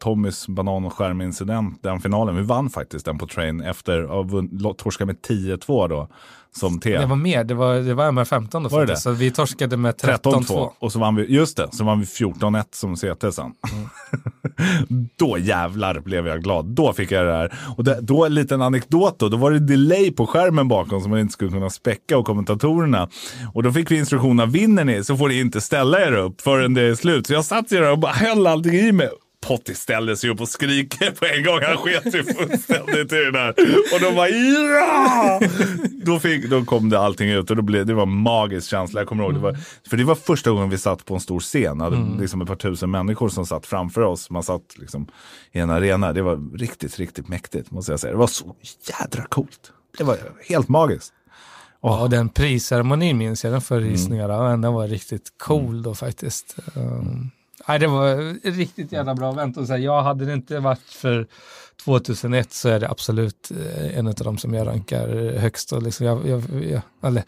[0.00, 5.06] Tommys banan och skärmincident, den finalen, vi vann faktiskt den på train efter att torskat
[5.06, 6.08] med 10-2 då,
[6.56, 6.98] som T.
[6.98, 9.76] det var mer, det var, det var MR15 då Var det faktiskt, så vi torskade
[9.76, 10.18] med 13-2.
[10.20, 13.52] 13-2 och så vann vi, just det, så vann vi 14-1 som CT sen.
[15.16, 16.64] då jävlar blev jag glad.
[16.64, 17.54] Då fick jag det här.
[17.76, 21.10] Och det, då en liten anekdot då, då var det delay på skärmen bakom som
[21.10, 23.08] man inte skulle kunna späcka och kommentatorerna.
[23.54, 26.74] Och då fick vi instruktionerna, vinner ni så får ni inte ställa er upp förrän
[26.74, 27.26] det är slut.
[27.26, 29.10] Så jag satt ju där och bara höll allting i mig.
[29.46, 31.60] Potti ställde sig upp och skriker på en gång.
[31.62, 33.48] Han sket sig fullständigt i det där.
[33.94, 35.40] Och de bara ja!
[36.04, 39.00] Då, fick, då kom det allting ut och då blev, det var en magisk känsla.
[39.00, 39.56] Jag kommer ihåg, det var,
[39.90, 41.80] för det var första gången vi satt på en stor scen.
[41.80, 44.30] Hade liksom ett par tusen människor som satt framför oss.
[44.30, 45.06] Man satt liksom
[45.52, 46.12] i en arena.
[46.12, 48.12] Det var riktigt, riktigt mäktigt måste jag säga.
[48.12, 48.56] Det var så
[49.00, 49.72] jädra coolt.
[49.98, 50.18] Det var
[50.48, 51.12] helt magiskt.
[51.82, 53.60] Ja, och den prisceremonin minns jag, den Mm.
[53.62, 56.56] förvisningarna, den var riktigt cool då faktiskt.
[56.74, 57.30] Um,
[57.68, 59.56] nej, det var riktigt jävla bra event.
[59.56, 61.26] Och så här, jag hade det inte varit för
[61.84, 65.72] 2001 så är det absolut eh, en av de som jag rankar högst.
[65.72, 67.22] Och liksom jag, jag, jag, eller,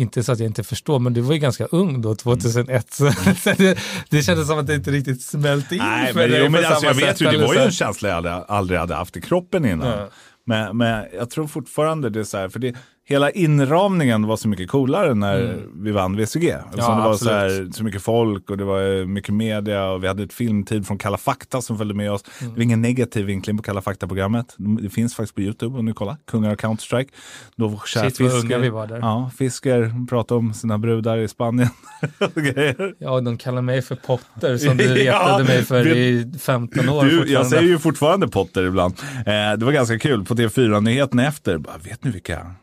[0.00, 2.92] inte så att jag inte förstår, men du var ju ganska ung då, 2001.
[2.92, 3.78] Så, så det,
[4.10, 6.52] det kändes som att det inte riktigt smälte in Nej, för men, dig jo, på
[6.52, 9.16] men alltså, jag vet ju, det var ju en känsla jag aldrig, aldrig hade haft
[9.16, 9.88] i kroppen innan.
[9.88, 10.08] Ja.
[10.44, 12.76] Men, men jag tror fortfarande det är så här, för det,
[13.12, 16.48] hela inramningen var så mycket coolare när vi vann VCG.
[16.48, 17.74] Eftersom det var så, här, absolut.
[17.74, 20.98] så mycket folk och det var eh, mycket media och vi hade ett filmtid från
[20.98, 22.24] Kalla fakta som följde med oss.
[22.40, 22.52] Mm.
[22.52, 24.54] Det var ingen negativ vinkling på Kalla fakta-programmet.
[24.82, 26.16] Det finns faktiskt på YouTube om ni kollar.
[26.30, 27.08] Kungar och Counter-Strike.
[27.56, 28.98] Då Shit, vad unga vi var där.
[28.98, 31.68] Ja, Fisker pratade om sina brudar i Spanien.
[32.98, 36.88] Ja, de kallar mig för Potter som du Ja, retade mig för vet- i 15
[36.88, 38.94] år Du, jag säger ju fortfarande Potter ibland.
[39.16, 40.24] Eh, det var ganska kul.
[40.24, 42.54] På TV4-nyheten efter, bara, vet ni vilka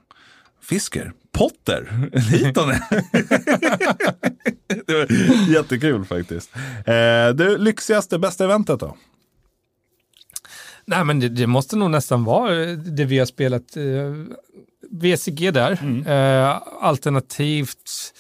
[0.70, 1.12] Fisker?
[1.32, 2.10] Potter?
[2.32, 2.70] Liton
[4.88, 5.08] Det var
[5.54, 6.56] jättekul faktiskt.
[6.86, 8.96] Eh, det lyxigaste, bästa eventet då?
[10.86, 13.78] Nej, men det, det måste nog nästan vara det vi har spelat.
[13.78, 13.84] Eh,
[14.92, 15.78] VCG där.
[15.82, 16.06] Mm.
[16.08, 18.14] Eh, alternativt,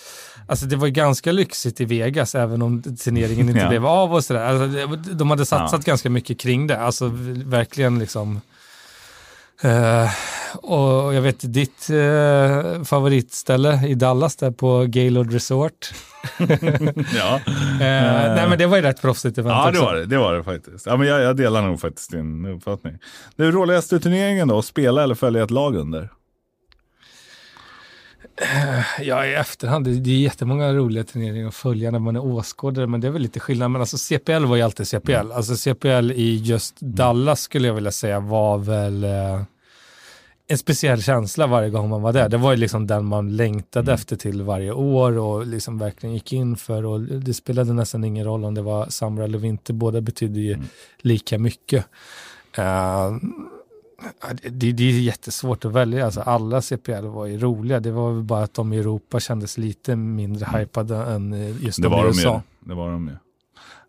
[0.47, 3.69] alltså det var ganska lyxigt i Vegas även om turneringen inte Ja.
[3.69, 4.45] blev av och sådär.
[4.45, 5.91] Alltså, de hade satsat Ja.
[5.91, 6.79] ganska mycket kring det.
[6.79, 7.11] Alltså
[7.45, 8.41] verkligen liksom.
[9.63, 10.09] Eh,
[10.57, 15.89] och jag vet ditt eh, favoritställe i Dallas där på Gaylord Resort.
[17.15, 17.39] Ja,
[17.81, 20.05] Eh, nej men det var ju rätt proffsigt event ja det var det.
[20.05, 20.85] Det var det faktiskt.
[20.85, 22.97] Ja, men jag, jag delar nog faktiskt din uppfattning.
[23.35, 24.61] Det roligaste turneringen då?
[24.61, 26.09] Spela eller följa ett lag under?
[29.01, 32.87] Ja, i efterhand, det, det är jättemånga roliga turneringar att följa när man är åskådare,
[32.87, 33.71] men det är väl lite skillnad.
[33.71, 35.11] Men alltså CPL var ju alltid CPL.
[35.11, 35.31] Mm.
[35.31, 39.41] Alltså CPL i just Dallas skulle jag vilja säga var väl eh,
[40.47, 42.29] en speciell känsla varje gång man var där.
[42.29, 43.95] Det var ju liksom den man längtade Mm.
[43.95, 46.85] efter till varje år och liksom verkligen gick in för.
[46.85, 50.53] Och det spelade nästan ingen roll om det var summer eller vinter, båda betydde ju
[50.53, 50.65] Mm.
[51.01, 51.85] lika mycket.
[52.57, 53.11] Eh,
[54.51, 56.05] det, det är jättesvårt att välja.
[56.05, 57.79] Alltså, alla CPL var ju roliga.
[57.79, 61.79] Det var väl bara att de i Europa kändes lite mindre hypade än eh, just
[61.79, 61.91] Mm.
[61.91, 62.41] Det de i de USA.
[62.61, 62.69] ju.
[62.69, 63.13] Det var de ju.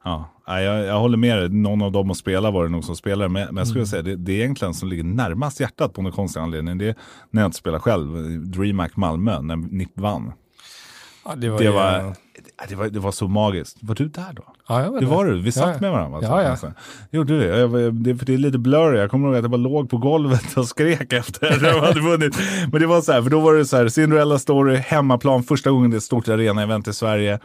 [0.04, 1.48] Ja, jag, jag håller med dig.
[1.48, 3.28] Någon av dem att spela var det nog som spelare.
[3.28, 3.86] Men, men jag skulle Mm.
[3.86, 6.78] säga det, det är egentligen som ligger närmast hjärtat på någon konstig anledning.
[6.78, 6.94] Det är
[7.30, 8.40] när jag inte spelar själv.
[8.50, 10.32] DreamHack Malmö, när NIP vann.
[11.24, 12.14] Ja, det var, Det ju- var,
[12.68, 13.76] det, var, det var så magiskt.
[13.80, 14.42] Var du där då?
[14.68, 15.42] ja, jag var Det var du.
[15.42, 16.18] Vi satt Ja, med varandra.
[16.22, 16.48] Ja, ja.
[16.48, 16.72] Alltså.
[17.10, 17.58] Gjorde du det?
[17.58, 18.16] Jag, var- det?
[18.16, 18.98] För det är lite blurry.
[18.98, 22.00] Jag kommer ihåg att jag bara låg på golvet och skrek efter att de hade
[22.00, 22.36] vunnit.
[22.72, 25.70] Men det var så här, för då var det så här, Cinderella Story, hemmaplan, första
[25.70, 27.38] gången det är ett stort arena-event i Sverige.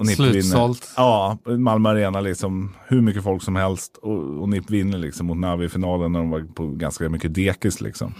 [0.00, 0.78] Och NIP Slutsålt.
[0.96, 1.08] Vinner.
[1.08, 3.96] Ja, Malmö Arena liksom, hur mycket folk som helst.
[3.96, 7.34] Och, och NIP vinner liksom mot Navi i finalen när de var på ganska mycket
[7.34, 8.14] dekis liksom.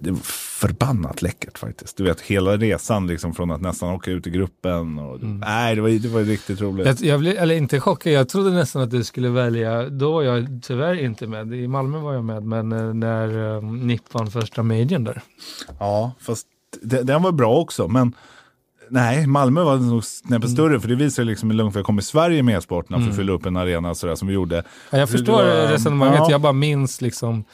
[0.00, 1.96] Det var förbannat läckert faktiskt.
[1.96, 4.98] Du vet, hela resan liksom från att nästan åka ut i gruppen.
[4.98, 6.86] Och, Nej, det var, det var riktigt roligt.
[6.86, 10.22] Jag, jag blev, eller inte chockad, jag trodde nästan att du skulle välja, då var
[10.22, 11.52] jag tyvärr inte med.
[11.54, 15.22] I Malmö var jag med, men eh, när um, NIP vann första majorn där.
[15.78, 16.46] Ja, fast
[16.82, 17.88] de- den var bra också.
[17.88, 18.12] Men
[18.90, 20.80] nej, Malmö var nog snäppet större.
[20.80, 23.02] För det visar liksom hur långt vi har kommit i Sverige med e-sporten.
[23.02, 24.62] För att fylla upp en arena sådär som vi gjorde.
[24.90, 26.30] Ja, jag förstår var- resonemanget, ja.
[26.30, 27.44] jag bara minns liksom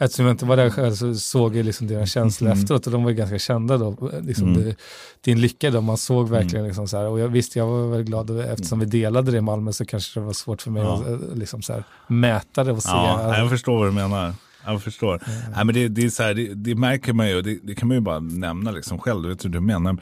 [0.00, 2.58] Eftersom jag inte var där själv så såg jag liksom deras känslor Mm.
[2.62, 4.10] efteråt och de var ju ganska kända då.
[4.22, 4.76] Liksom det,
[5.20, 6.66] din lycka då, man såg verkligen Mm.
[6.66, 7.06] liksom så här.
[7.08, 9.84] Och jag, visst, jag var väl glad och eftersom vi delade det i Malmö så
[9.84, 10.94] kanske det var svårt för mig Ja.
[10.94, 12.88] att eh, liksom så här, mäta det och se.
[12.90, 14.32] Ja, jag förstår vad du menar.
[14.66, 15.22] Jag förstår.
[15.56, 17.88] Nej, men det, det, är så här, det, det märker man ju, det, det kan
[17.88, 19.96] man ju bara nämna liksom själv, du vet hur du menar.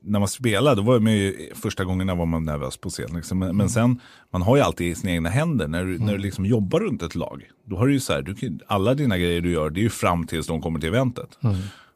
[0.00, 3.10] När man spelar, då var man ju, första gångerna var man nervös på scen.
[3.14, 3.38] Liksom.
[3.38, 4.00] Men, men sen,
[4.32, 5.68] man har ju alltid i sina egna händer.
[5.68, 8.22] När du, när du liksom jobbar runt ett lag, då har du ju så här,
[8.22, 11.38] du, alla dina grejer du gör, det är ju fram tills de kommer till eventet.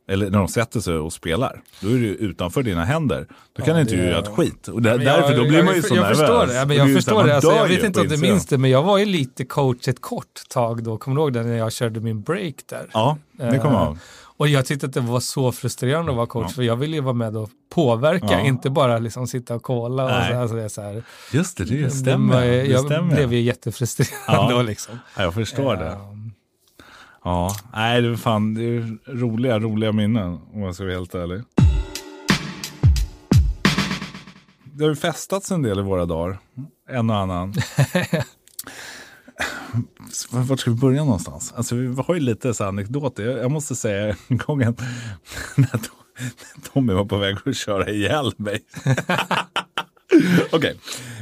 [0.09, 1.63] Eller när de sätter sig och spelar.
[1.81, 3.27] Då är ju utanför dina händer.
[3.57, 4.69] Då kan inte du göra ett skit.
[4.69, 6.19] Och där, därför, jag, då blir jag, man ju så jag nervös.
[6.19, 7.35] Förstår det, ja, men jag förstår det.
[7.35, 10.01] Alltså, jag vet inte om du minns det, men jag var ju lite coach ett
[10.01, 10.99] kort tag då.
[10.99, 12.87] Kommer du ihåg det när jag körde min break där?
[12.93, 13.99] Ja, det kommer jag ihåg.
[14.39, 17.03] Och jag tyckte att det var så frustrerande att vara coach, för jag ville ju
[17.03, 18.41] vara med och påverka, Ja.
[18.41, 20.05] inte bara liksom sitta och kolla.
[20.05, 22.41] Och så, alltså det är så här, Just det, det det stämmer.
[22.47, 23.15] Det jag stämmer.
[23.15, 24.49] blev ju jättefrustrerad Ja.
[24.51, 24.99] då liksom.
[25.17, 25.91] Ja, jag förstår det.
[25.91, 26.33] Um,
[27.25, 31.15] Ja, nej det är fan det är roliga, roliga minnen om jag ska vara helt
[31.15, 31.43] ärlig.
[34.65, 36.39] Det har ju festats en del i våra dagar.
[36.91, 37.55] En och annan.
[40.31, 41.53] Vart ska vi börja någonstans?
[41.57, 43.25] Alltså vi har ju lite så här anekdoter.
[43.25, 44.59] Jag, jag måste säga en gång
[45.57, 45.81] när
[46.73, 48.61] Tommy var på väg att köra ihjäl mig.
[50.53, 50.79] Okej,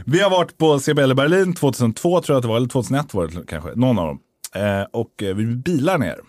[0.06, 3.14] vi har varit på CBL i Berlin 2002 tror jag att det var, eller 2001
[3.14, 4.18] var det kanske, någon av dem.
[4.54, 6.20] Eh, och eh, vi bilar ner.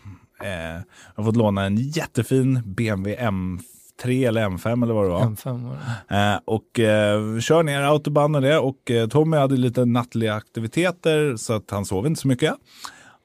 [0.44, 0.84] Eh, jag
[1.16, 3.75] har fått låna en jättefin BMW M4.
[4.04, 5.22] M3 eller M5 eller vad det var.
[5.26, 5.78] M5 var
[6.10, 6.16] det.
[6.34, 8.58] Eh, och eh, kör ner autobahn och det.
[8.58, 12.54] Och eh, Tommy hade lite nattliga aktiviteter så att han sov inte så mycket.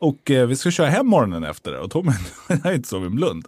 [0.00, 1.78] Och eh, vi ska köra hem morgonen efter det.
[1.78, 2.12] Och Tommy
[2.64, 3.44] har inte sovit en blund.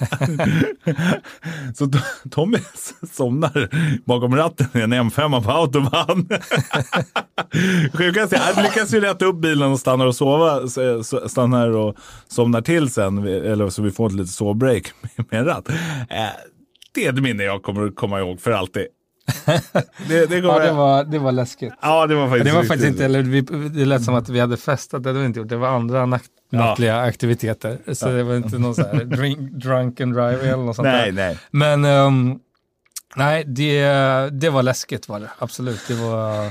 [1.74, 2.58] så to- Tommy
[3.12, 3.68] somnar
[4.04, 6.28] bakom ratten i en M5 på autobahn.
[7.94, 10.60] Sjukast är han lyckas ju rätta upp bilen och stannar och sova,
[11.28, 11.96] stannar och
[12.28, 14.92] somnar till sen, eller så vi får ett litet sovbreak
[15.30, 15.68] med en ratt.
[16.94, 18.86] Det är ett minne jag kommer att komma ihåg för alltid.
[20.08, 21.72] Det, det, Ja, det var, det var läskigt.
[21.82, 24.40] ja, det var faktiskt Det var faktiskt inte, eller vi, det lät som att vi
[24.40, 25.48] hade festat, det hade vi inte gjort.
[25.48, 26.58] Det var andra natt, Ja.
[26.58, 27.78] nattliga aktiviteter.
[27.94, 31.12] Så det var inte någon så här drink, drunk and drive eller något sånt Nej,
[31.12, 31.26] där.
[31.28, 31.38] nej.
[31.50, 32.38] Men ehm,
[33.16, 33.82] nej, det,
[34.32, 35.30] det var läskigt var det.
[35.38, 36.50] Absolut, det, var,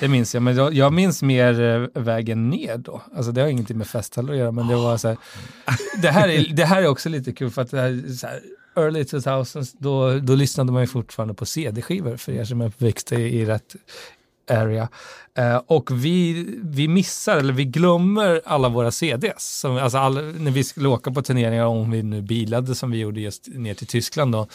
[0.00, 0.42] det minns jag.
[0.42, 1.60] Men jag, jag minns mer
[1.94, 3.02] eh, vägen ner då.
[3.16, 5.16] Alltså det har ingenting med fest heller att göra, men det var så här.
[6.02, 8.26] Det här är, det här är också lite kul för att det här, är så
[8.26, 8.40] här,
[8.76, 13.14] early 2000s, då, då lyssnade man ju fortfarande på CD-skivor för er som är uppväxta
[13.14, 13.76] i, i rätt
[14.50, 14.88] area.
[15.34, 19.58] Eh, och vi, vi missar, eller vi glömmer alla våra CDs.
[19.60, 22.98] Som, alltså all, när vi skulle åka på turneringar, om vi nu bilade som vi
[22.98, 24.46] gjorde just ner till Tyskland då,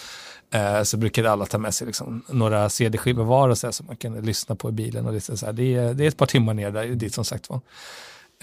[0.53, 3.85] eh, så brukade alla ta med sig liksom, några CD-skivor var och så här, som
[3.85, 5.05] man kunde lyssna på i bilen.
[5.05, 5.53] Och liksom, så här.
[5.53, 7.61] Det, är, det är ett par timmar ner där, dit som sagt var.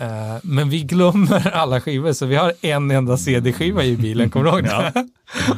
[0.01, 4.45] Eh, men vi glömmer alla skivor, så vi har en enda CD-skiva i bilen, kommer
[4.45, 5.09] du ihåg det?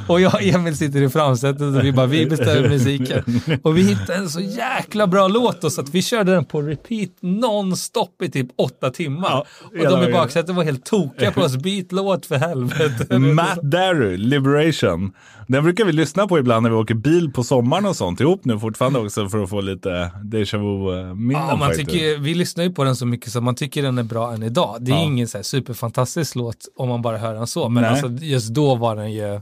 [0.07, 3.25] Och jag och Emil sitter i framsätet och vi bara, vi bestämmer musiken.
[3.63, 6.63] Och vi hittade en så jäkla bra låt då, så att vi körde den på
[6.63, 9.31] repeat non-stop i typ åtta timmar.
[9.31, 9.47] Ja,
[9.79, 13.19] och de i baksätet var helt tokiga på oss, byt låt för helvete.
[13.19, 15.13] Matt Darry, Liberation.
[15.49, 18.45] Den brukar vi lyssna på ibland när vi åker bil på sommaren och sånt ihop
[18.45, 21.43] nu fortfarande också för att få lite déjà vu-minnen.
[21.43, 21.91] Ja, man faktiskt.
[21.91, 24.43] tycker, vi lyssnar ju på den så mycket så man tycker den är bra än
[24.43, 24.77] idag.
[24.81, 25.03] Det är Ja.
[25.03, 27.91] ingen så här superfantastisk låt om man bara hör den så, men Nej.
[27.93, 29.41] alltså, just då var den ju,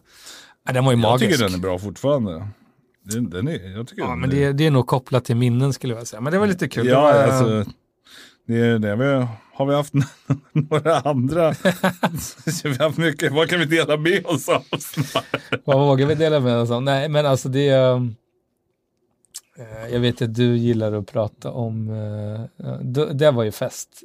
[0.72, 1.30] den var ju Jag magisk.
[1.32, 2.49] tycker den är bra fortfarande.
[3.03, 5.72] Den, den är, jag tycker Ja, men är, det, det är nog kopplat till minnen
[5.72, 6.20] skulle jag säga.
[6.20, 6.84] Men det var lite kul.
[6.86, 7.72] det Ja, var, alltså.
[8.47, 8.97] Det är det.
[8.97, 9.93] Vi, har vi haft
[10.53, 11.51] några andra?
[12.64, 13.32] Vi har haft mycket.
[13.32, 14.62] Vad kan vi dela med oss av?
[15.64, 16.84] Vad vågar vi dela med oss om?
[16.84, 17.68] Nej, men alltså det...
[17.68, 18.01] eh,
[19.59, 21.90] Eh, jag vet att du gillar att prata om...
[21.90, 22.78] Eh, eh,
[23.14, 24.02] det, var ju fest.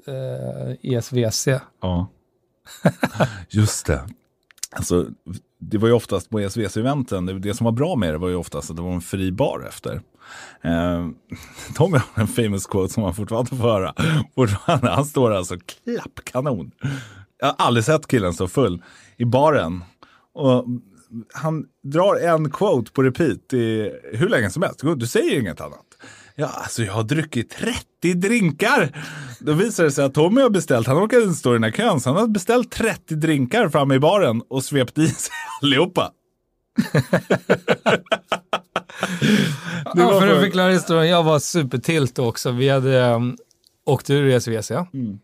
[0.82, 1.48] ESVC.
[1.82, 2.08] Ja.
[3.50, 4.02] Just det.
[4.72, 5.08] Alltså,
[5.60, 8.36] det var ju oftast på ESVC-eventen, det, det som var bra med det var ju
[8.36, 10.02] oftast att det var en fri bar efter.
[10.62, 11.08] Eh,
[11.76, 13.94] Tommy har en famous quote som man fortfarande får höra.
[14.36, 16.72] Fortfarande, han står alltså klappkanon.
[17.40, 18.84] Jag har aldrig sett killen så full
[19.18, 19.84] i baren.
[20.34, 20.66] Och
[21.34, 24.82] han drar en quote på repeat i hur länge som helst.
[24.98, 25.86] Du säger inget annat.
[26.36, 29.04] Ja, alltså jag har druckit 30 drinkar.
[29.40, 31.72] Då visar det sig att Tommy har beställt, han orkade inte stå i den här
[31.72, 36.12] kön, så han har beställt 30 drinkar framme i baren och svept i sig allihopa.
[39.96, 42.52] Det Ja, för att förklara historien, jag var supertilt också.
[42.52, 43.38] Vi hade um,
[43.86, 44.72] åkt ur ESVC.
[44.72, 45.20] Mm.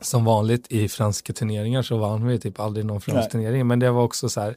[0.00, 3.30] Som vanligt i franska turneringar så vann vi typ aldrig någon fransk Nej.
[3.30, 3.66] turnering.
[3.66, 4.56] Men det var också så här,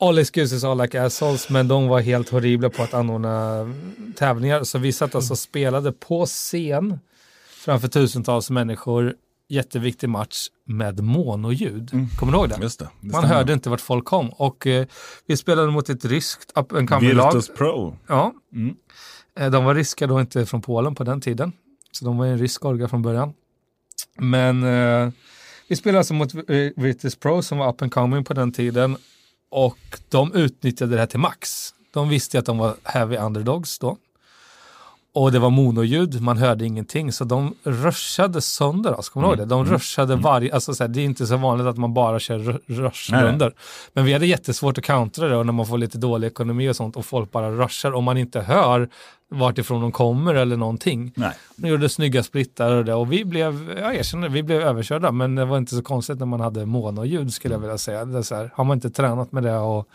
[0.00, 3.66] all excuses all like assholes, men de var helt horribla på att anordna
[4.16, 4.64] tävlingar.
[4.64, 6.98] Så vi satt alltså och spelade på scen
[7.64, 9.14] framför tusentals människor
[9.48, 11.90] jätteviktig match med monoljud.
[12.18, 12.58] Kommer du ihåg det?
[12.62, 12.88] Just det.
[13.00, 14.28] det Man hörde inte vart folk kom.
[14.28, 14.86] Och eh,
[15.26, 17.34] vi spelade mot ett ryskt up and coming-lag.
[17.34, 17.96] Virtus Pro.
[18.06, 18.34] Ja.
[18.52, 18.76] Mm.
[19.38, 21.52] Eh, De var ryska då, inte från Polen på den tiden.
[21.92, 23.32] Så de var en rysk orga från början.
[24.18, 25.12] Men eh,
[25.68, 26.40] vi spelade alltså mot eh,
[26.76, 28.96] Virtus Pro som var up and coming på den tiden.
[29.50, 29.78] Och
[30.08, 31.74] de utnyttjade det här till max.
[31.92, 33.96] De visste att de var heavy underdogs då.
[35.16, 37.12] Och det var monoljud, man hörde ingenting.
[37.12, 39.44] Så de rushade sönder oss, kommer du ihåg det?
[39.44, 42.38] De rushade varje, alltså så här, det är inte så vanligt att man bara kör
[42.38, 43.52] ru- rushrunder.
[43.92, 46.76] Men vi hade jättesvårt att countera det och när man får lite dålig ekonomi och
[46.76, 48.88] sånt och folk bara rushar och man inte hör
[49.30, 51.12] vart ifrån de kommer eller någonting.
[51.16, 51.32] Nej.
[51.56, 55.34] De gjorde snygga splittar och det och vi blev, jag erkänner, vi blev överkörda men
[55.34, 58.04] det var inte så konstigt när man hade monoljud skulle jag vilja säga.
[58.04, 59.88] Det är så här, har man inte tränat med det och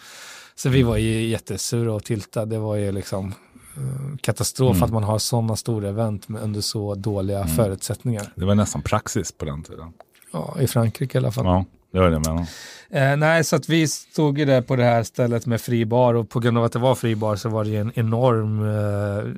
[0.55, 2.45] så vi var ju jättesura och tiltade.
[2.45, 3.33] Det var ju liksom
[3.79, 8.33] eh, katastrof att man har sådana stora event med, under så dåliga förutsättningar.
[8.35, 9.93] Det var nästan praxis på den tiden.
[10.33, 11.45] Ja, I Frankrike i alla fall.
[11.45, 12.47] Ja, det var det jag menade.
[12.89, 16.13] Eh, nej, så att vi stod ju där på det här stället med fri bar
[16.13, 18.61] och på grund av att det var fri bar så var det ju en enorm
[18.61, 19.33] eh,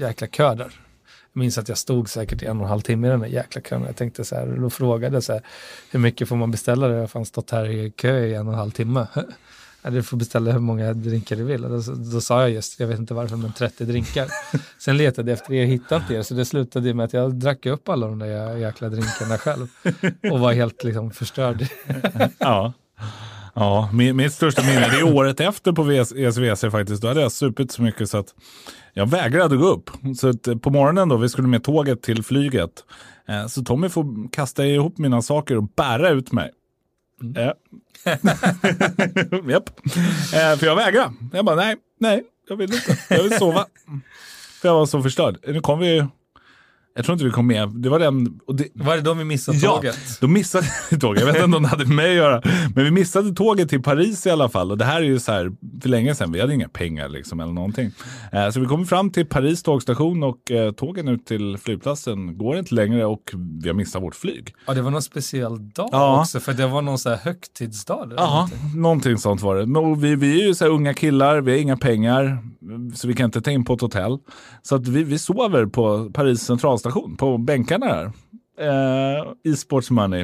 [0.00, 0.80] jäkla kö där.
[1.32, 3.26] Jag minns att jag stod säkert i en och en halv timme i den där
[3.26, 3.82] jäkla kön.
[3.86, 5.42] Jag tänkte så här, och frågade så här,
[5.90, 6.88] hur mycket får man beställa?
[6.88, 9.06] Jag har fan stått här i kö i en och en halv timme.
[9.90, 11.64] Du får beställa hur många drinkar du vill.
[11.64, 14.28] Och då, då sa jag just, jag vet inte varför, men 30 drinkar.
[14.78, 17.66] Sen letade jag efter er, hittade inte er, så det slutade med att jag drack
[17.66, 19.68] upp alla de där jäkla drinkarna själv.
[20.32, 21.66] Och var helt liksom förstörd.
[22.38, 22.72] Ja.
[23.58, 27.02] Ja, min, mitt största minne det är året efter på VS, ESVC faktiskt.
[27.02, 28.34] Då hade jag supit så mycket så att
[28.92, 29.90] jag vägrade gå upp.
[30.16, 32.70] Så att eh, på morgonen då, vi skulle med tåget till flyget.
[33.28, 36.50] Eh, så Tommy får kasta ihop mina saker och bära ut mig.
[37.36, 37.52] Eh.
[39.50, 39.70] Japp.
[40.34, 41.12] Eh, för jag vägrade.
[41.32, 42.98] Jag bara, nej, nej, jag vill inte.
[43.08, 43.66] Jag vill sova.
[44.60, 45.38] för jag var så förstörd.
[45.46, 46.06] Nu kom vi
[46.96, 47.68] jag tror inte vi kom med.
[47.68, 48.40] Det var den...
[48.46, 49.98] Och det, Var det då vi missade Ja, tåget?
[50.20, 51.20] då missade vi tåget.
[51.20, 52.42] Jag vet inte om det hade med mig att göra.
[52.74, 54.70] Men vi missade tåget till Paris i alla fall.
[54.70, 56.32] Och det här är ju så här för länge sedan.
[56.32, 57.90] Vi hade inga pengar liksom eller någonting.
[58.32, 62.58] Eh, så vi kommer fram till Paris tågstation och eh, tågen ut till flygplatsen går
[62.58, 63.22] inte längre och
[63.62, 64.54] vi har missat vårt flyg.
[64.66, 66.20] Ja, det var någon speciell dag Ja.
[66.20, 68.04] också, för det var någon så här högtidsdag.
[68.04, 68.80] eller Ja, någonting.
[68.80, 69.66] någonting sånt var det.
[69.66, 72.38] Men vi, vi är ju så här unga killar, vi har inga pengar,
[72.94, 74.18] så vi kan inte ta in på ett hotell.
[74.62, 76.85] Så att vi, vi sover på Paris centralstation,
[77.18, 78.12] på bänkarna där.
[78.60, 80.20] Eh, e-sports money.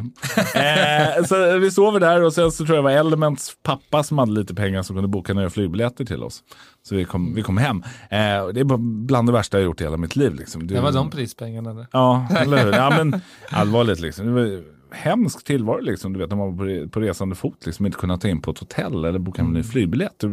[0.54, 4.18] eh, så vi sover där och sen så tror jag det var Elements pappa som
[4.18, 6.42] hade lite pengar som kunde boka ner flygbiljetter till oss.
[6.82, 7.82] Så vi kom, vi kom hem.
[8.10, 8.18] Eh,
[8.54, 10.34] det är bland det värsta jag gjort i hela mitt liv.
[10.34, 10.66] Liksom.
[10.66, 11.74] Det var de prispengarna.
[11.74, 11.86] Där.
[11.92, 12.72] Ja, eller hur?
[12.72, 14.26] Ja, men allvarligt liksom.
[14.26, 14.62] Det var
[14.94, 16.12] hemsk tillvaro liksom.
[16.12, 18.58] Du vet, när man var på, resande fot liksom inte kunna ta in på ett
[18.58, 20.24] hotell eller boka en ny flygbiljett.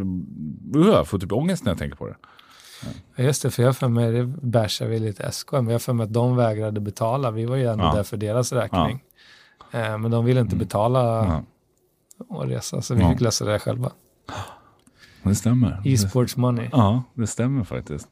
[0.73, 2.15] Jag får typ ångest när jag tänker på det.
[3.15, 5.93] Ja, just det, för jag för mig, det bashar vi lite SKM, men jag för
[5.93, 7.31] mig att de vägrade betala.
[7.31, 7.93] Vi var ju ändå Ja.
[7.95, 9.03] där för deras räkning.
[9.71, 11.43] Eh, men de ville inte betala Ja.
[12.29, 13.11] och resa, så vi Ja.
[13.11, 13.91] fick lösa det själva.
[15.23, 15.81] Det stämmer.
[15.85, 16.69] E-sports money.
[16.71, 18.07] Ja, det stämmer faktiskt.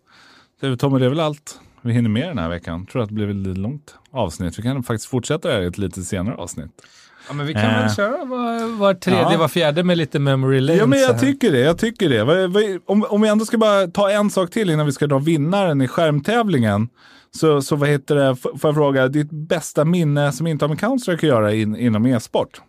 [0.79, 2.79] Tommy, det är väl allt vi hinner med den här veckan.
[2.79, 4.59] Jag tror att det blir ett lite långt avsnitt.
[4.59, 6.81] Vi kan faktiskt fortsätta det här i ett lite senare avsnitt.
[7.27, 7.79] Ja, men vi kan Eh.
[7.81, 9.37] väl köra var, var tredje, Ja.
[9.37, 10.79] var fjärde med lite memory lane.
[10.79, 11.59] Ja, men jag tycker det.
[11.59, 12.79] Jag tycker det.
[12.85, 15.81] Om, om vi ändå ska bara ta en sak till innan vi ska dra vinnaren
[15.81, 16.89] i skärmtävlingen.
[17.31, 20.79] Så, så vad heter det, får jag fråga, ditt bästa minne som inte har med
[20.79, 22.61] Counter-Strike att göra in, inom e-sport?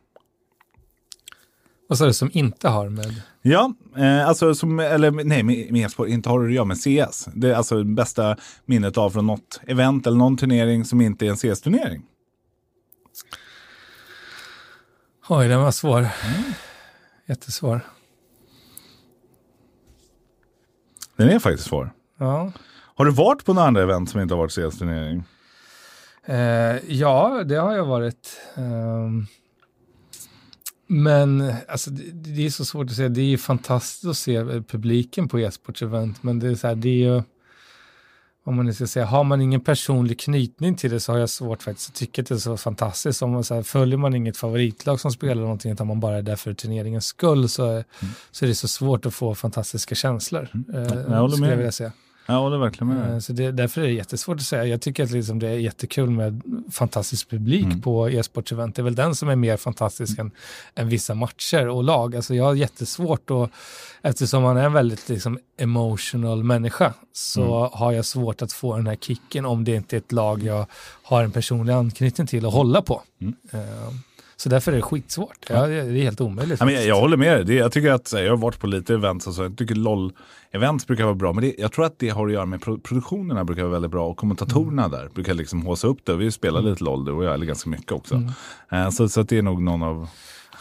[1.89, 3.23] Vad sa du som inte har med?
[3.43, 7.29] Ja, eh, alltså som, eller nej, med, e-sport inte har det att göra med CS.
[7.35, 8.37] Det är alltså bästa
[8.67, 12.03] minnet av från något event eller någon turnering som inte är en CS-turnering.
[15.31, 15.99] Oj, den var svår.
[15.99, 16.53] Mm.
[17.27, 17.81] Jättesvår.
[21.17, 21.91] Den är faktiskt svår.
[22.19, 22.53] Ja.
[22.71, 25.25] Har du varit på några andra event som inte har varit CS-turnering?
[26.25, 28.41] Eh, ja, det har jag varit.
[28.55, 29.27] Ehm,
[30.87, 33.09] men alltså, det, det är så svårt att säga.
[33.09, 36.89] Det är ju fantastiskt att se publiken på e-sportsevent, men det är så här, det
[36.89, 37.23] är ju
[38.49, 41.31] om man nu ska säga, har man ingen personlig knytning till det så har jag
[41.31, 43.23] svårt faktiskt att tycka att det är så fantastiskt.
[43.23, 46.23] Om man, så här, följer man inget favoritlag som spelar någonting utan man bara är
[46.23, 47.85] där för turneringens skull så, är-
[48.31, 50.49] så är det så svårt att få fantastiska känslor.
[50.75, 51.67] Eh, jag håller med.
[51.67, 51.93] jag säga.
[52.31, 53.13] Jag håller verkligen med.
[53.13, 54.65] Eh, Så det, därför är det jättesvårt att säga.
[54.65, 58.77] Jag tycker att liksom det är jättekul med fantastisk publik på e-sportsevent.
[58.77, 60.31] Det är väl den som är mer fantastisk än,
[60.75, 62.17] än vissa matcher och lag.
[62.17, 63.51] Alltså jag har jättesvårt att,
[64.03, 68.87] eftersom man är en väldigt liksom emotional människa, så har jag svårt att få den
[68.87, 70.67] här kicken om det inte är ett lag jag
[71.03, 73.03] har en personlig anknytning till att hålla på.
[73.53, 73.59] Eh,
[74.41, 75.47] Så därför är det skitsvårt.
[75.49, 76.61] Ja, det är helt omöjligt.
[76.61, 77.57] Ja, men jag, jag håller med dig.
[77.57, 81.05] Jag tycker att, jag har varit på lite events och så, jag tycker LOL-events brukar
[81.05, 81.33] vara bra.
[81.33, 83.91] Men det, jag tror att det har att göra med pro produktionerna brukar vara väldigt
[83.91, 84.91] bra och kommentatorerna Mm.
[84.99, 86.17] där brukar liksom håsa upp det.
[86.17, 88.23] Vi spelar lite LOL du och jag, eller ganska mycket också.
[88.73, 90.09] Eh, så, så att det är nog någon av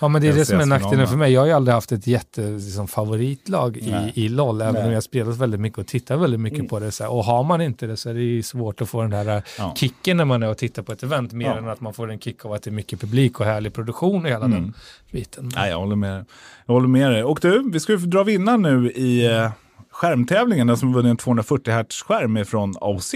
[0.02, 1.32] Ja, men det är det som är nackdelen för mig.
[1.34, 4.86] Jag har ju aldrig haft ett jätte liksom, favoritlag i, i LOL, även Nej.
[4.86, 6.92] om jag spelat väldigt mycket och tittar väldigt mycket på det.
[6.92, 7.12] Så här.
[7.12, 9.74] Och har man inte det så är det ju svårt att få den där Ja.
[9.78, 11.58] kicken när man är och tittar på ett event, mer Ja.
[11.58, 14.26] än att man får en kick av att det är mycket publik och härlig produktion
[14.26, 14.62] och hela Mm.
[14.62, 14.74] den
[15.12, 15.52] biten.
[15.56, 16.26] Nej, jag håller med,
[16.66, 17.24] jag håller med dig.
[17.24, 19.50] Och du, vi ska ju dra vinnaren nu i eh,
[19.92, 23.14] skärmtävlingen, den som vunnit en 240 Hz-skärm från AOC.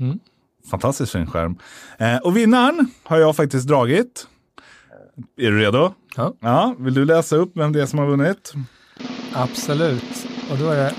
[0.00, 0.18] Mm.
[0.70, 1.56] Fantastiskt fin skärm.
[1.98, 4.26] Eh, och vinnaren har jag faktiskt dragit.
[5.36, 5.92] Är du redo?
[6.16, 6.34] Ja.
[6.40, 8.52] Ja, vill du läsa upp vem det är som har vunnit?
[9.32, 10.26] Absolut.
[10.50, 10.94] Och då är det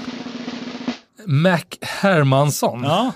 [1.27, 2.83] Mac Hermansson.
[2.83, 3.11] Ja.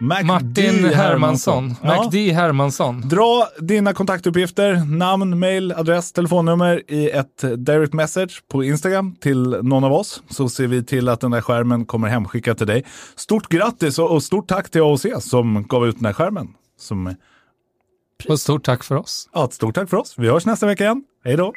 [0.00, 0.94] Mac Martin D.
[0.94, 1.74] Hermansson.
[1.82, 1.86] Ja.
[1.86, 3.00] Mac D Hermansson.
[3.00, 9.84] Dra dina kontaktuppgifter, namn, mail, adress, telefonnummer i ett direct message på Instagram till någon
[9.84, 12.84] av oss så ser vi till att den där skärmen kommer hemskickad till dig.
[13.16, 16.48] Stort grattis och och stort tack till AOC som gav ut den här skärmen.
[16.78, 17.14] Som,
[18.28, 19.28] och stort tack för oss.
[19.32, 20.14] ja, ett stort tack för oss.
[20.18, 21.02] Vi hörs nästa vecka igen.
[21.24, 21.52] Hej då!